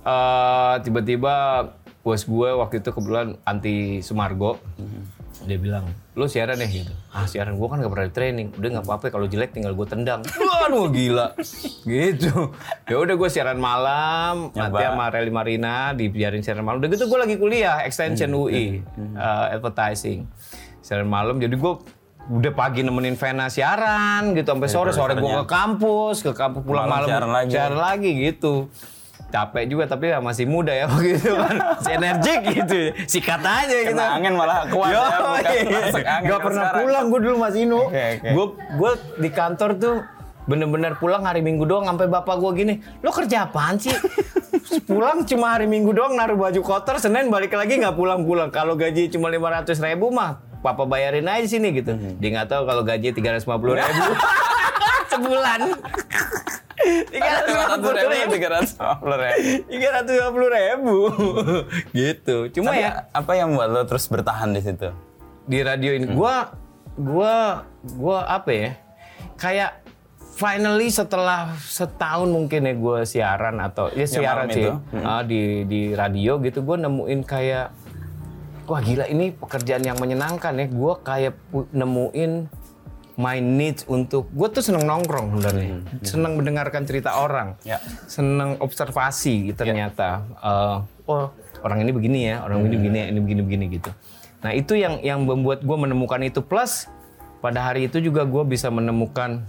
eh 0.00 0.74
tiba-tiba 0.80 1.34
bos 1.98 2.22
gue 2.22 2.50
waktu 2.52 2.74
itu 2.76 2.90
kebetulan 2.90 3.38
anti 3.42 3.74
Sumargo 4.00 4.58
Hmm. 4.74 5.21
Dia 5.42 5.56
bilang 5.56 5.84
lu 6.12 6.24
siaran 6.24 6.54
ya? 6.54 6.66
Gitu. 6.66 6.92
Ah 7.08 7.24
siaran. 7.24 7.54
Gue 7.54 7.66
kan 7.66 7.78
gak 7.78 7.88
pernah 7.88 8.06
di 8.06 8.12
training. 8.12 8.46
Udah 8.52 8.68
nggak 8.70 8.84
apa-apa 8.84 9.06
kalau 9.08 9.24
jelek 9.24 9.50
tinggal 9.50 9.72
gue 9.72 9.84
tendang. 9.84 10.20
Waduh 10.22 10.86
gila. 10.88 11.32
Gitu. 11.82 12.30
Ya 12.84 12.96
udah 12.96 13.14
gue 13.14 13.28
siaran 13.28 13.56
malam 13.56 14.50
nanti 14.50 14.76
Nyoba. 14.76 14.92
sama 14.92 15.04
Reli 15.08 15.30
Marina 15.30 15.74
dibiarin 15.90 16.40
siaran 16.40 16.62
malam. 16.62 16.78
Udah 16.78 16.90
gitu 16.90 17.04
gue 17.04 17.18
lagi 17.18 17.36
kuliah 17.36 17.82
extension 17.82 18.28
Hmm. 18.28 18.40
UI 18.40 18.66
eh, 19.14 19.46
advertising. 19.52 20.28
Siaran 20.80 21.06
malam 21.06 21.36
jadi 21.36 21.52
gue 21.52 21.72
udah 22.24 22.52
pagi 22.52 22.80
nemenin 22.80 23.14
Vena 23.14 23.48
siaran 23.48 24.30
gitu. 24.32 24.46
Sampai 24.48 24.68
sore 24.68 24.90
sore 24.90 25.14
gue 25.14 25.26
ke 25.26 25.44
kampus 25.44 26.20
ke 26.20 26.30
kampus 26.30 26.62
pulang 26.62 26.86
Malam 26.86 26.92
malam, 26.94 27.08
siaran 27.08 27.30
lagi. 27.30 27.50
siaran 27.50 27.78
lagi 27.78 28.10
gitu 28.22 28.54
capek 29.32 29.64
juga 29.64 29.84
tapi 29.88 30.12
ya 30.12 30.20
masih 30.20 30.44
muda 30.44 30.70
ya 30.70 30.84
begitu 30.92 31.32
kan 31.32 31.56
masih 31.74 31.92
energik 31.96 32.40
gitu 32.52 32.78
sikat 33.08 33.40
aja 33.40 33.76
gitu 33.82 33.96
angin 33.96 34.36
malah 34.36 34.68
kuat 34.68 34.92
ya, 34.92 35.04
bukan 35.08 36.04
angin 36.04 36.28
Gak 36.28 36.40
pernah 36.44 36.64
sekarang. 36.68 36.80
pulang 36.84 37.04
gue 37.08 37.20
dulu 37.24 37.36
Mas 37.40 37.56
Ino 37.56 37.80
Oke, 37.88 38.04
oke. 38.20 38.28
gue 38.28 38.46
gue 38.76 38.92
di 39.18 39.30
kantor 39.32 39.70
tuh 39.74 39.96
bener-bener 40.42 40.98
pulang 40.98 41.22
hari 41.22 41.38
Minggu 41.38 41.62
doang 41.62 41.86
sampai 41.86 42.10
bapak 42.10 42.34
gue 42.34 42.50
gini, 42.52 42.74
lo 42.98 43.14
kerja 43.14 43.46
apaan 43.46 43.78
sih? 43.78 43.94
pulang 44.90 45.22
cuma 45.22 45.54
hari 45.54 45.70
Minggu 45.70 45.94
doang 45.94 46.18
naruh 46.18 46.34
baju 46.34 46.60
kotor, 46.60 46.98
Senin 46.98 47.30
balik 47.30 47.54
lagi 47.54 47.78
nggak 47.78 47.94
pulang-pulang. 47.94 48.50
Kalau 48.50 48.74
gaji 48.74 49.06
cuma 49.06 49.30
500 49.30 49.70
ribu 49.78 50.10
mah, 50.10 50.42
papa 50.58 50.82
bayarin 50.82 51.30
aja 51.30 51.46
sini 51.46 51.70
gitu. 51.70 51.94
Dia 52.18 52.28
nggak 52.34 52.48
tahu 52.50 52.62
kalau 52.66 52.82
gaji 52.82 53.14
350 53.14 53.38
ribu 53.54 54.02
sebulan. 55.14 55.60
350 56.82 57.94
ribu. 57.94 58.32
tiga 58.32 58.48
ratus 58.58 58.72
ribu. 58.78 59.50
Tiga 59.70 59.88
ratus 59.94 60.12
lima 60.12 60.30
puluh 60.34 60.50
ribu, 60.50 60.96
gitu. 61.98 62.36
Cuma 62.54 62.74
Tapi 62.74 62.82
ya 62.82 62.90
apa 63.10 63.32
yang 63.38 63.54
membuat 63.54 63.70
lo 63.70 63.82
terus 63.86 64.06
bertahan 64.10 64.50
di 64.52 64.62
situ? 64.62 64.90
di 65.42 65.58
radio 65.58 65.90
ini, 65.90 66.06
gua, 66.06 66.54
gua, 66.94 67.66
gua 67.98 68.18
apa 68.30 68.50
ya? 68.54 68.70
Kayak 69.34 69.82
finally 70.32 70.88
setelah 70.88 71.54
setahun 71.60 72.30
mungkin 72.30 72.64
ya 72.64 72.74
gue 72.78 72.98
siaran 73.04 73.60
atau 73.60 73.92
ya 73.92 74.06
siaran 74.08 74.48
malam 74.48 74.56
sih 74.56 74.70
ah, 75.04 75.22
di 75.26 75.66
di 75.68 75.92
radio 75.92 76.38
gitu, 76.40 76.62
gue 76.62 76.76
nemuin 76.78 77.20
kayak 77.26 77.74
wah 78.70 78.80
gila 78.80 79.10
ini 79.10 79.34
pekerjaan 79.34 79.82
yang 79.82 79.98
menyenangkan 79.98 80.54
ya. 80.56 80.66
Gue 80.70 80.94
kayak 81.02 81.34
nemuin 81.74 82.61
my 83.20 83.38
needs 83.38 83.84
untuk 83.88 84.28
gue 84.32 84.48
tuh 84.48 84.64
seneng 84.64 84.88
nongkrong 84.88 85.36
sebenarnya, 85.36 85.84
seneng 86.00 86.32
mendengarkan 86.40 86.88
cerita 86.88 87.20
orang, 87.20 87.60
Ya. 87.62 87.76
seneng 88.08 88.56
observasi 88.58 89.52
ternyata. 89.52 90.24
Eh, 90.40 90.76
oh 91.10 91.28
orang 91.62 91.84
ini 91.84 91.92
begini 91.92 92.18
ya, 92.32 92.42
orang 92.42 92.64
ini 92.66 92.76
begini, 92.76 92.98
ini 93.12 93.20
begini 93.20 93.40
begini 93.44 93.64
gitu. 93.78 93.90
Nah 94.42 94.50
itu 94.56 94.74
yang 94.74 94.98
yang 95.04 95.22
membuat 95.22 95.62
gue 95.62 95.76
menemukan 95.78 96.18
itu 96.24 96.42
plus 96.42 96.90
pada 97.38 97.62
hari 97.62 97.86
itu 97.90 97.98
juga 97.98 98.22
gue 98.26 98.42
bisa 98.46 98.70
menemukan 98.70 99.46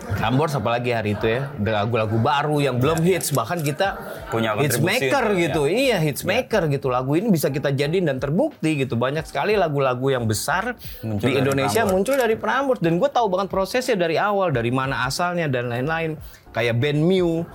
Prambors 0.00 0.52
apalagi 0.56 0.90
hari 0.90 1.14
itu 1.14 1.26
ya. 1.28 1.52
Lagu-lagu 1.60 2.16
baru 2.18 2.56
yang 2.58 2.76
belum 2.80 3.00
hits. 3.04 3.30
Bahkan 3.30 3.60
kita 3.60 4.00
Punya 4.32 4.56
hits 4.58 4.80
maker 4.80 5.36
itu, 5.36 5.40
gitu. 5.48 5.62
Iya 5.68 5.98
hits 6.00 6.22
maker 6.26 6.66
gitu. 6.68 6.88
Lagu 6.88 7.14
ini 7.14 7.30
bisa 7.30 7.52
kita 7.52 7.70
jadiin 7.70 8.08
dan 8.08 8.16
terbukti 8.18 8.80
gitu. 8.80 8.96
Banyak 8.96 9.24
sekali 9.28 9.54
lagu-lagu 9.54 10.10
yang 10.10 10.24
besar 10.26 10.74
Muncul 11.04 11.26
di 11.28 11.38
Indonesia 11.38 11.84
Prambors. 11.84 11.94
muncul 11.94 12.14
dari 12.18 12.36
Prambors. 12.36 12.80
Dan 12.82 12.96
gue 12.96 13.10
tahu 13.12 13.26
banget 13.30 13.48
prosesnya 13.52 13.96
dari 13.96 14.16
awal 14.16 14.50
dari 14.50 14.72
mana 14.72 15.06
asalnya 15.06 15.46
dan 15.46 15.70
lain-lain. 15.70 16.16
Kayak 16.50 16.82
band 16.82 17.00
Mew 17.06 17.46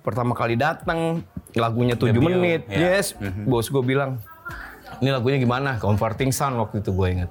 pertama 0.00 0.32
kali 0.32 0.56
datang 0.56 1.20
lagunya 1.52 1.96
7 2.00 2.16
Mew, 2.16 2.32
menit. 2.40 2.64
ya. 2.64 2.96
yes 2.96 3.12
bos 3.44 3.68
gue 3.68 3.84
bilang 3.84 4.20
ini 4.98 5.12
lagunya 5.12 5.36
gimana? 5.36 5.76
Converting 5.76 6.32
sound 6.32 6.56
waktu 6.56 6.80
itu 6.80 6.90
gue 6.90 7.08
ingat 7.12 7.30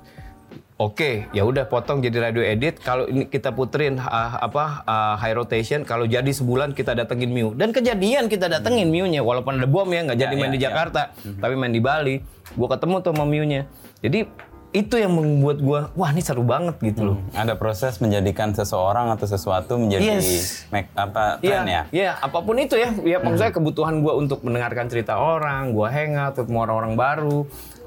Oke, 0.77 1.25
ya 1.33 1.41
udah 1.41 1.65
potong 1.65 2.05
jadi 2.05 2.29
radio 2.29 2.45
edit. 2.45 2.77
Kalau 2.77 3.09
ini 3.09 3.25
kita 3.25 3.49
puterin 3.49 3.97
ah, 3.97 4.37
apa 4.37 4.85
ah, 4.85 5.17
high 5.17 5.33
rotation, 5.33 5.81
kalau 5.81 6.05
jadi 6.05 6.29
sebulan 6.29 6.77
kita 6.77 6.93
datengin 6.93 7.33
Miu. 7.33 7.49
Dan 7.57 7.73
kejadian 7.73 8.29
kita 8.29 8.45
datengin 8.45 8.93
Miu-nya, 8.93 9.25
walaupun 9.25 9.57
ada 9.57 9.65
bom 9.65 9.89
ya, 9.89 10.05
nggak 10.05 10.21
jadi 10.21 10.33
Ya, 10.37 10.37
main 10.37 10.53
ya, 10.53 10.55
di 10.55 10.61
ya. 10.61 10.65
Jakarta, 10.69 11.01
tapi 11.17 11.53
main 11.57 11.73
di 11.73 11.81
Bali. 11.81 12.21
Gua 12.53 12.69
ketemu 12.69 13.01
tuh 13.01 13.09
sama 13.09 13.25
Miu-nya. 13.25 13.65
Jadi 14.05 14.29
itu 14.75 14.99
yang 14.99 15.15
membuat 15.15 15.57
gua, 15.63 15.79
wah 15.95 16.11
ini 16.11 16.19
seru 16.19 16.43
banget 16.43 16.75
gitu 16.83 17.01
loh. 17.13 17.17
Ada 17.31 17.55
proses 17.55 17.97
menjadikan 18.03 18.51
seseorang 18.51 19.07
atau 19.15 19.23
sesuatu 19.23 19.79
menjadi 19.79 20.19
Yes. 20.19 20.67
make, 20.69 20.91
apa 20.91 21.39
Iya, 21.39 21.63
tren 21.63 21.65
ya? 21.65 21.81
iya, 21.89 22.11
apa 22.19 22.43
pun 22.43 22.59
itu 22.59 22.75
ya. 22.75 22.91
Ya 22.99 23.17
maksudnya 23.23 23.55
kebutuhan 23.55 24.03
gua 24.03 24.19
untuk 24.19 24.43
mendengarkan 24.43 24.91
cerita 24.91 25.15
orang, 25.15 25.71
gua 25.71 25.87
hangout 25.87 26.35
ketemu 26.35 26.57
orang-orang 26.67 26.93
baru, 26.99 27.37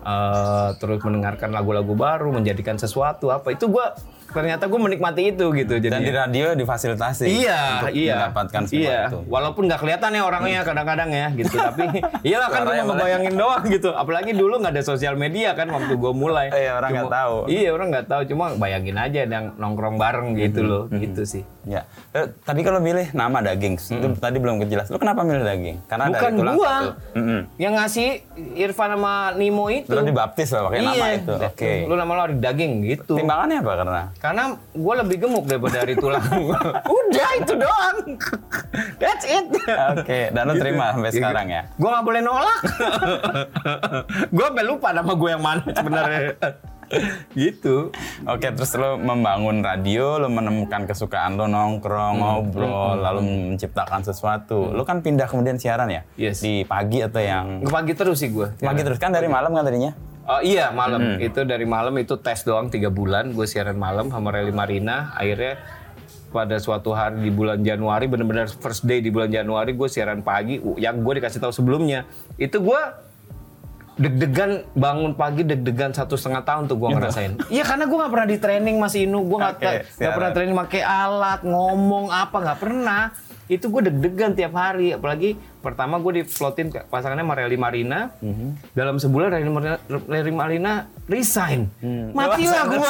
eh, 0.00 0.68
terus 0.80 0.98
mendengarkan 1.04 1.52
lagu-lagu 1.52 1.92
baru, 1.92 2.32
menjadikan 2.32 2.80
sesuatu 2.80 3.28
apa 3.28 3.52
itu 3.52 3.68
gua 3.68 3.92
ternyata 4.30 4.64
gue 4.64 4.80
menikmati 4.80 5.22
itu 5.30 5.46
gitu. 5.52 5.74
Jadi 5.76 5.90
Dan 5.90 6.02
di 6.02 6.12
radio 6.12 6.46
difasilitasi 6.54 7.24
Iya, 7.26 7.60
untuk 7.76 7.92
iya. 7.92 8.14
mendapatkan 8.16 8.62
semua 8.64 8.80
iya. 8.80 9.00
itu. 9.06 9.18
Walaupun 9.26 9.62
nggak 9.66 9.80
kelihatan 9.80 10.10
ya 10.10 10.22
orangnya 10.22 10.60
kadang-kadang 10.62 11.10
ya 11.10 11.26
gitu. 11.34 11.54
Tapi 11.54 11.84
iyalah 12.28 12.48
kan 12.48 12.60
Suaranya 12.60 12.82
cuma 12.82 12.92
ngebayangin 12.94 13.34
doang 13.34 13.62
gitu. 13.66 13.90
Apalagi 13.92 14.30
dulu 14.32 14.54
nggak 14.58 14.72
ada 14.72 14.82
sosial 14.82 15.14
media 15.14 15.52
kan 15.52 15.66
waktu 15.68 15.92
gue 15.94 16.12
mulai. 16.12 16.46
Iya, 16.60 16.76
orang 16.76 16.90
nggak 16.92 17.12
tahu. 17.12 17.36
Iya, 17.48 17.68
orang 17.72 17.88
nggak 17.88 18.06
tahu. 18.06 18.22
Cuma 18.28 18.44
bayangin 18.54 18.96
aja 18.96 19.20
yang 19.24 19.56
nongkrong 19.56 19.96
bareng 19.96 20.36
gitu 20.36 20.60
loh. 20.60 20.82
Gitu 20.88 21.22
sih. 21.24 21.42
Ya. 21.64 21.84
Eh, 22.12 22.28
tadi 22.40 22.60
kalau 22.60 22.80
milih 22.80 23.12
nama 23.12 23.40
daging, 23.40 23.76
itu 23.76 24.06
tadi 24.16 24.36
belum 24.36 24.60
kejelas. 24.60 24.88
Lu 24.88 24.96
kenapa 24.96 25.24
milih 25.24 25.40
daging? 25.40 25.76
Karena 25.86 26.04
Bukan 26.08 26.32
dari 26.32 26.52
gua. 26.52 26.68
satu. 26.68 26.88
Mm-mm. 27.16 27.40
Yang 27.56 27.72
ngasih 27.76 28.08
Irfan 28.56 28.90
sama 28.90 29.14
Nimo 29.36 29.68
itu. 29.68 29.88
Lu 29.88 30.02
dibaptis 30.02 30.48
lah 30.50 30.68
pakai 30.68 30.80
nama 30.80 30.96
Iya. 30.96 31.06
itu. 31.16 31.32
Oke. 31.36 31.72
Lu 31.84 31.94
nama 31.94 32.12
lo 32.12 32.22
daging 32.32 32.72
gitu. 32.84 33.14
Timbangannya 33.16 33.56
apa 33.60 33.72
karena? 33.76 34.02
Karena 34.20 34.52
gue 34.52 34.94
lebih 35.00 35.16
gemuk 35.16 35.48
daripada 35.48 35.80
dari 35.80 35.96
tulang. 35.96 36.20
Udah 37.00 37.30
itu 37.40 37.54
doang. 37.56 37.96
That's 39.00 39.24
it. 39.24 39.48
Oke, 39.96 40.28
dan 40.28 40.44
lu 40.44 40.60
terima 40.60 40.92
sampai 40.92 41.08
sekarang 41.08 41.46
ya? 41.48 41.62
Gue 41.80 41.88
nggak 41.88 42.04
boleh 42.04 42.20
nolak. 42.20 42.60
gue 44.36 44.44
sampai 44.44 44.64
lupa 44.68 44.92
nama 44.92 45.12
gue 45.16 45.30
yang 45.32 45.40
mana 45.40 45.64
sebenarnya. 45.64 46.20
gitu. 47.32 47.88
Oke, 48.26 48.50
terus 48.50 48.76
lo 48.76 49.00
membangun 49.00 49.64
radio, 49.64 50.20
lo 50.20 50.28
menemukan 50.28 50.84
kesukaan 50.84 51.38
lo 51.38 51.46
nongkrong, 51.46 52.20
ngobrol, 52.20 53.00
lalu 53.00 53.24
menciptakan 53.56 54.04
sesuatu. 54.04 54.68
Lo 54.68 54.84
kan 54.84 55.00
pindah 55.00 55.24
kemudian 55.24 55.56
siaran 55.56 55.88
ya? 55.88 56.02
Yes. 56.20 56.44
Di 56.44 56.68
pagi 56.68 57.00
atau 57.00 57.22
yang 57.22 57.64
Ke 57.64 57.72
pagi 57.72 57.92
terus 57.96 58.20
sih 58.20 58.28
gue. 58.28 58.52
pagi 58.58 58.84
terus 58.84 59.00
kan 59.00 59.16
dari 59.16 59.32
malam 59.32 59.54
kan 59.54 59.64
tadinya? 59.64 60.09
Oh 60.30 60.40
iya 60.46 60.70
malam. 60.70 61.18
Itu 61.18 61.42
dari 61.42 61.66
malam 61.66 61.98
itu 61.98 62.14
tes 62.14 62.46
doang 62.46 62.70
tiga 62.70 62.86
bulan. 62.86 63.34
Gue 63.34 63.50
siaran 63.50 63.74
malam 63.74 64.14
sama 64.14 64.30
Rally 64.30 64.54
Marina. 64.54 65.10
Akhirnya 65.18 65.58
pada 66.30 66.54
suatu 66.62 66.94
hari 66.94 67.26
di 67.26 67.34
bulan 67.34 67.66
Januari 67.66 68.06
benar-benar 68.06 68.46
first 68.46 68.86
day 68.86 69.02
di 69.02 69.10
bulan 69.10 69.26
Januari 69.26 69.74
gue 69.74 69.88
siaran 69.90 70.22
pagi. 70.22 70.62
Yang 70.78 71.02
gue 71.02 71.12
dikasih 71.18 71.40
tahu 71.42 71.50
sebelumnya. 71.50 72.06
Itu 72.38 72.62
gue 72.62 72.80
deg-degan 73.98 74.70
bangun 74.78 75.18
pagi 75.18 75.42
deg-degan 75.42 75.90
satu 75.90 76.14
setengah 76.14 76.46
tahun 76.46 76.70
tuh 76.70 76.78
gue 76.78 76.88
ngerasain. 76.94 77.32
Iya 77.50 77.66
karena 77.66 77.90
gue 77.90 77.98
nggak 77.98 78.12
pernah 78.14 78.28
di 78.30 78.38
training 78.38 78.76
masih 78.78 79.10
Inu. 79.10 79.26
Gue 79.26 79.38
nggak 79.42 79.54
nggak 79.58 79.74
siaran. 79.98 80.14
pernah 80.14 80.30
training 80.30 80.56
pakai 80.62 80.82
alat 80.86 81.40
ngomong 81.42 82.06
apa 82.14 82.36
nggak 82.38 82.58
pernah. 82.62 83.02
Itu 83.50 83.66
gue 83.66 83.90
deg-degan 83.90 84.38
tiap 84.38 84.54
hari 84.54 84.94
apalagi 84.94 85.34
pertama 85.60 85.96
gue 85.96 86.20
diplotin 86.20 86.68
ke- 86.68 86.84
pasangannya 86.86 87.22
sama 87.22 87.34
Rally 87.34 87.54
Marina. 87.54 88.10
Dalam 88.72 88.96
sebulan 88.96 89.28
Rally 89.30 89.46
Marina, 89.46 89.76
Rally 90.04 90.32
Marina 90.32 90.72
resign. 91.06 91.68
Mati 92.10 92.44
lah 92.44 92.64
gue 92.66 92.80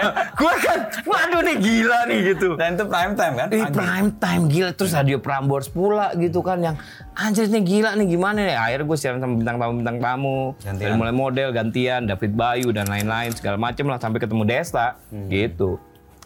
gue 0.40 0.54
kan 0.60 0.78
waduh 1.02 1.40
nih 1.40 1.56
gila 1.56 1.98
nih 2.06 2.18
gitu. 2.30 2.54
Dan 2.54 2.74
itu 2.74 2.84
prime 2.84 3.14
time 3.14 3.34
kan? 3.34 3.46
Eh, 3.48 3.60
Pagi. 3.60 3.74
prime 3.74 4.10
time 4.16 4.42
gila. 4.46 4.70
Terus 4.72 4.92
radio 4.92 5.18
Prambors 5.18 5.66
pula 5.66 6.14
gitu 6.14 6.40
kan 6.40 6.58
yang 6.58 6.76
anjir 7.12 7.46
nih 7.46 7.60
gila 7.60 7.92
nih 7.92 8.06
gimana 8.08 8.40
ya 8.40 8.58
akhirnya 8.62 8.86
gue 8.86 8.96
siaran 8.96 9.18
sama 9.18 9.34
bintang 9.36 9.56
tamu 9.56 9.72
bintang 9.76 9.98
tamu. 9.98 10.40
Gantian. 10.56 10.76
dari 10.80 10.94
mulai 10.94 11.12
model 11.12 11.48
gantian 11.50 12.00
David 12.04 12.32
Bayu 12.32 12.70
dan 12.70 12.86
lain-lain 12.86 13.30
segala 13.30 13.56
macem 13.56 13.84
lah 13.84 13.96
sampai 13.96 14.18
ketemu 14.18 14.42
Desta 14.44 14.96
gitu. 15.28 15.76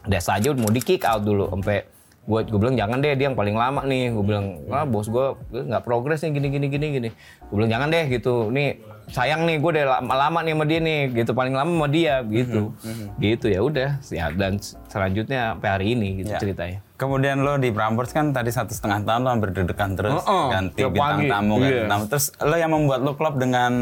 Desta 0.02 0.36
aja 0.36 0.52
mau 0.52 0.68
di 0.68 0.78
kick 0.78 1.02
out 1.02 1.22
dulu 1.22 1.48
sampai 1.48 1.93
gue 2.24 2.40
gue 2.48 2.56
bilang 2.56 2.72
jangan 2.72 3.04
deh 3.04 3.12
dia 3.12 3.28
yang 3.28 3.36
paling 3.36 3.52
lama 3.52 3.84
nih. 3.84 4.08
Gue 4.12 4.24
bilang 4.24 4.46
ah 4.72 4.88
bos 4.88 5.08
gue 5.08 5.36
nggak 5.52 5.84
progres 5.84 6.24
nih 6.24 6.32
gini 6.40 6.48
gini 6.48 6.66
gini 6.72 6.86
gini. 6.96 7.08
Gue 7.48 7.54
bilang 7.60 7.70
jangan 7.70 7.88
deh 7.92 8.04
gitu. 8.08 8.48
Nih 8.48 8.80
sayang 9.12 9.44
nih 9.44 9.60
gue 9.60 9.70
udah 9.76 10.00
lama, 10.00 10.14
lama 10.16 10.38
nih 10.40 10.52
sama 10.56 10.64
dia 10.64 10.80
nih 10.80 11.00
gitu. 11.12 11.30
Paling 11.36 11.52
lama 11.52 11.70
sama 11.76 11.88
dia 11.92 12.14
gitu. 12.24 12.72
gitu 13.20 13.46
ya 13.52 13.60
udah. 13.60 13.90
Ya 14.08 14.32
dan 14.32 14.56
selanjutnya 14.88 15.52
sampai 15.52 15.68
hari 15.68 15.86
ini 15.92 16.24
gitu 16.24 16.32
Ya. 16.32 16.40
ceritanya. 16.40 16.80
Kemudian 16.94 17.42
lo 17.44 17.60
di 17.60 17.68
Prambors 17.74 18.14
kan 18.14 18.32
tadi 18.32 18.48
satu 18.48 18.72
setengah 18.72 19.04
tahun 19.04 19.20
lo 19.26 19.30
hampir 19.34 19.50
deg-degan 19.52 19.98
terus 19.98 20.14
Heeh, 20.14 20.44
ganti 20.48 20.78
tiap 20.78 20.94
bintang 20.94 21.18
pagi, 21.18 21.26
tamu 21.28 21.54
ganti 21.60 21.74
iya. 21.74 21.90
tamu. 21.90 22.04
Terus 22.08 22.26
lo 22.40 22.56
yang 22.56 22.70
membuat 22.72 23.00
lo 23.02 23.12
klop 23.18 23.34
dengan 23.36 23.72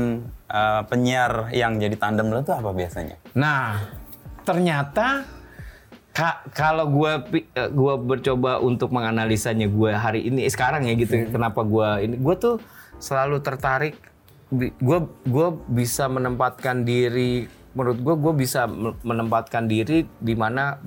eh, 0.50 0.82
penyiar 0.90 1.52
yang 1.54 1.76
jadi 1.78 1.94
tandem 1.94 2.32
lo 2.32 2.40
itu 2.42 2.50
apa 2.50 2.72
biasanya? 2.72 3.20
Nah, 3.38 3.84
ternyata 4.42 5.22
ka- 6.12 6.44
kalau 6.52 6.86
gue 6.88 7.12
gua 7.72 7.96
bercoba 7.96 8.60
untuk 8.60 8.92
menganalisanya 8.92 9.66
gue 9.66 9.90
hari 9.90 10.28
ini 10.28 10.44
eh, 10.44 10.52
sekarang 10.52 10.84
ya 10.84 10.92
gitu, 10.94 11.32
kenapa 11.32 11.64
gue 11.64 11.88
ini 12.04 12.16
gue 12.20 12.34
tuh 12.36 12.54
selalu 13.00 13.40
tertarik, 13.40 13.96
gue 14.52 14.98
gue 15.08 15.48
bisa 15.72 16.06
menempatkan 16.06 16.84
diri, 16.84 17.48
menurut 17.72 17.98
gue 17.98 18.14
gue 18.14 18.32
bisa 18.36 18.68
me- 18.68 18.94
menempatkan 19.02 19.64
diri 19.66 20.04
di 20.20 20.34
mana 20.36 20.78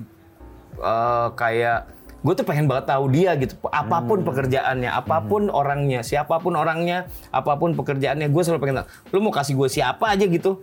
eh, 0.78 1.28
kayak 1.34 1.92
gue 2.26 2.34
tuh 2.34 2.42
pengen 2.42 2.66
banget 2.66 2.90
tahu 2.90 3.06
dia 3.14 3.38
gitu 3.38 3.54
apa 3.70 4.02
pun 4.02 4.26
pekerjaannya 4.26 4.90
apa 4.90 5.22
pun 5.30 5.46
orangnya 5.46 6.02
siapa 6.02 6.42
pun 6.42 6.58
orangnya 6.58 7.06
apa 7.30 7.54
pun 7.54 7.78
pekerjaannya 7.78 8.26
gue 8.34 8.42
selalu 8.42 8.60
pengen 8.66 8.76
tahu 8.82 8.86
lu 9.14 9.18
mau 9.22 9.30
kasih 9.30 9.54
gue 9.54 9.68
siapa 9.70 10.10
aja 10.10 10.26
gitu? 10.26 10.58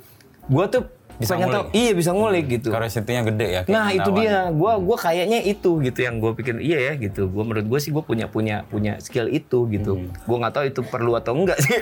Gue 0.52 0.68
tuh 0.68 0.84
Bisa 1.16 1.34
pengen 1.34 1.48
ngulik. 1.48 1.56
tahu 1.56 1.66
iya 1.74 1.92
bisa 1.92 2.12
ngulik 2.12 2.46
gitu 2.50 2.68
Curiosity-nya 2.70 3.22
gede 3.24 3.48
ya. 3.50 3.62
Nah 3.66 3.88
itu 3.90 4.10
dia, 4.14 4.50
gua 4.50 4.78
gua 4.78 4.98
kayaknya 4.98 5.40
itu 5.42 5.78
gitu 5.80 6.00
yang 6.00 6.18
gue 6.18 6.32
pikir 6.34 6.58
iya 6.58 6.90
ya 6.90 6.94
gitu. 6.96 7.28
Gua 7.28 7.44
menurut 7.44 7.66
gue 7.66 7.80
sih 7.80 7.90
gue 7.90 8.02
punya 8.02 8.26
punya 8.26 8.66
punya 8.66 8.98
skill 8.98 9.28
itu 9.28 9.66
gitu. 9.68 9.98
Hmm. 9.98 10.10
Gua 10.24 10.38
nggak 10.40 10.54
tahu 10.54 10.66
itu 10.66 10.82
perlu 10.84 11.14
atau 11.14 11.34
enggak 11.34 11.58
sih. 11.60 11.78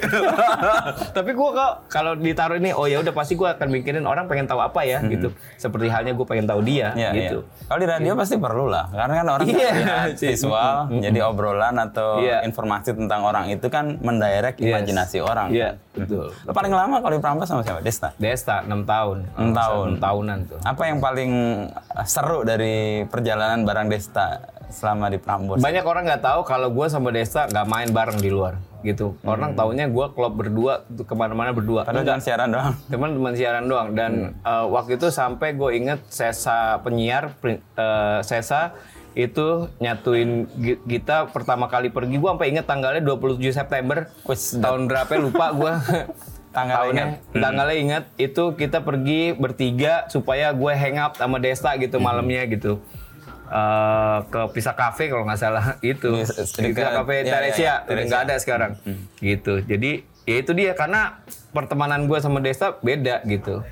Tapi 1.18 1.32
kok 1.32 1.52
kalau 1.88 2.14
ditaruh 2.14 2.56
ini, 2.56 2.72
oh 2.72 2.86
ya 2.86 3.00
udah 3.00 3.12
pasti 3.12 3.34
gua 3.34 3.54
akan 3.54 3.68
mikirin 3.70 4.04
orang 4.04 4.26
pengen 4.26 4.46
tahu 4.46 4.60
apa 4.60 4.84
ya 4.84 5.00
gitu. 5.04 5.32
Seperti 5.56 5.88
halnya 5.88 6.12
gue 6.12 6.26
pengen 6.26 6.46
tahu 6.46 6.62
dia 6.62 6.84
Hmm. 6.92 6.98
Iya, 6.98 7.10
gitu. 7.14 7.40
iya. 7.42 7.66
Kalau 7.66 7.80
di 7.80 7.88
radio 7.88 8.12
pasti 8.14 8.36
perlu 8.36 8.66
lah, 8.66 8.86
karena 8.90 9.14
kan 9.16 9.28
orang 9.30 9.48
Iya. 9.48 9.70
lihat 9.72 10.10
visual, 10.22 10.74
jadi 10.98 11.20
obrolan 11.24 11.76
atau 11.78 12.20
Iya. 12.20 12.44
informasi 12.44 12.92
tentang 12.92 13.22
orang 13.22 13.48
itu 13.48 13.68
kan 13.68 13.96
mendirect 13.98 14.58
Yes. 14.58 14.68
imajinasi 14.68 15.18
orang. 15.20 15.48
Iya 15.50 15.78
kan. 15.91 15.91
Betul. 15.96 16.28
Lo 16.48 16.52
paling 16.52 16.74
lama 16.74 16.96
kalau 17.04 17.14
di 17.18 17.22
Prambors 17.22 17.50
sama 17.50 17.62
siapa? 17.62 17.80
Desta. 17.84 18.16
Desta 18.16 18.64
6 18.64 18.88
tahun. 18.88 19.18
6 19.36 19.52
tahun. 19.56 19.88
6 19.98 20.06
tahunan 20.06 20.38
tuh. 20.48 20.60
Apa 20.64 20.84
yang 20.88 20.98
paling 21.04 21.32
seru 22.08 22.48
dari 22.48 23.04
perjalanan 23.08 23.64
bareng 23.68 23.92
Desta 23.92 24.40
selama 24.72 25.12
di 25.12 25.20
Prambors? 25.20 25.60
Banyak 25.60 25.84
orang 25.84 26.04
nggak 26.08 26.24
tahu 26.24 26.42
kalau 26.48 26.72
gue 26.72 26.88
sama 26.88 27.12
Desta 27.12 27.48
nggak 27.52 27.68
main 27.68 27.90
bareng 27.92 28.20
di 28.20 28.32
luar 28.32 28.56
gitu. 28.82 29.14
Orang 29.22 29.54
taunya 29.54 29.86
gue 29.86 30.06
klub 30.14 30.34
berdua 30.34 30.86
ke 30.90 31.14
mana-mana 31.14 31.54
berdua. 31.54 31.86
Padahal 31.86 32.06
cuma 32.06 32.22
siaran 32.22 32.50
doang. 32.50 32.74
Teman 32.90 33.10
teman 33.14 33.34
siaran 33.38 33.66
doang 33.70 33.90
dan 33.94 34.12
eh, 34.42 34.66
waktu 34.68 34.98
itu 34.98 35.08
sampai 35.14 35.54
gue 35.54 35.70
inget 35.78 36.02
Sesa 36.10 36.82
penyiar 36.82 37.30
eh, 37.46 38.20
Sesa 38.26 38.74
itu 39.14 39.48
nyatuin 39.78 40.48
kita 40.82 41.30
pertama 41.30 41.66
kali 41.66 41.88
pergi. 41.88 42.16
Gue 42.16 42.30
sampai 42.30 42.48
inget 42.50 42.64
tanggalnya 42.64 43.02
27 43.02 43.42
September. 43.52 44.08
Wis, 44.24 44.56
tahun 44.56 44.86
berapa 44.86 45.12
lupa 45.18 45.52
gue 45.52 45.74
Tanggalnya 46.52 46.76
Tahunnya, 46.76 47.06
ingat. 47.08 47.40
tanggalnya 47.40 47.78
ingat. 47.78 48.04
Itu 48.18 48.44
kita 48.54 48.82
pergi 48.82 49.32
bertiga 49.32 50.08
supaya 50.08 50.52
gue 50.52 50.68
hang 50.70 51.00
out 51.00 51.16
sama 51.16 51.40
Desta 51.40 51.72
gitu 51.76 51.96
malamnya 51.98 52.44
gitu. 52.44 52.84
Eh, 53.48 54.18
ke 54.26 54.42
Pisa 54.50 54.72
Cafe 54.72 55.08
kalau 55.08 55.24
nggak 55.24 55.38
salah. 55.38 55.76
Itu. 55.84 56.12
Di- 56.14 56.28
Pisa 56.28 56.60
dekat- 56.62 56.92
Cafe 56.94 57.14
ya, 57.14 57.20
ya, 57.22 57.32
Teresia. 57.34 57.64
ya, 57.64 57.74
udah 57.74 57.88
Teresia. 57.88 58.08
nggak 58.08 58.22
ada 58.22 58.36
sekarang. 58.36 58.72
Gitu. 59.18 59.54
Jadi 59.62 59.92
ya 60.24 60.36
itu 60.38 60.52
dia. 60.52 60.72
Karena 60.72 61.20
pertemanan 61.50 62.04
gue 62.06 62.20
sama 62.20 62.40
Desta 62.40 62.76
beda 62.78 63.24
gitu 63.26 63.64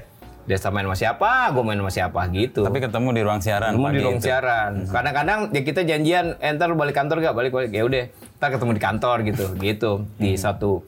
Desta 0.50 0.74
main 0.74 0.82
sama 0.82 0.98
siapa 0.98 1.54
gue 1.54 1.62
main 1.62 1.78
sama 1.78 1.94
siapa 1.94 2.26
gitu. 2.34 2.66
Tapi 2.66 2.82
ketemu 2.82 3.14
di 3.14 3.22
ruang 3.22 3.38
siaran. 3.38 3.78
ketemu 3.78 3.94
di 3.94 4.02
ruang 4.02 4.18
itu. 4.18 4.26
siaran. 4.26 4.72
Kadang-kadang 4.90 5.40
ya 5.54 5.62
kita 5.62 5.82
janjian 5.86 6.26
eh, 6.42 6.58
ntar 6.58 6.74
lu 6.74 6.74
balik 6.74 6.98
kantor 6.98 7.22
gak 7.22 7.38
balik 7.38 7.54
balik 7.54 7.70
ya 7.70 7.86
udah 7.86 8.10
kita 8.10 8.48
ketemu 8.58 8.72
di 8.74 8.82
kantor 8.82 9.18
gitu. 9.30 9.46
Gitu. 9.62 9.92
Di 10.18 10.34
satu 10.34 10.82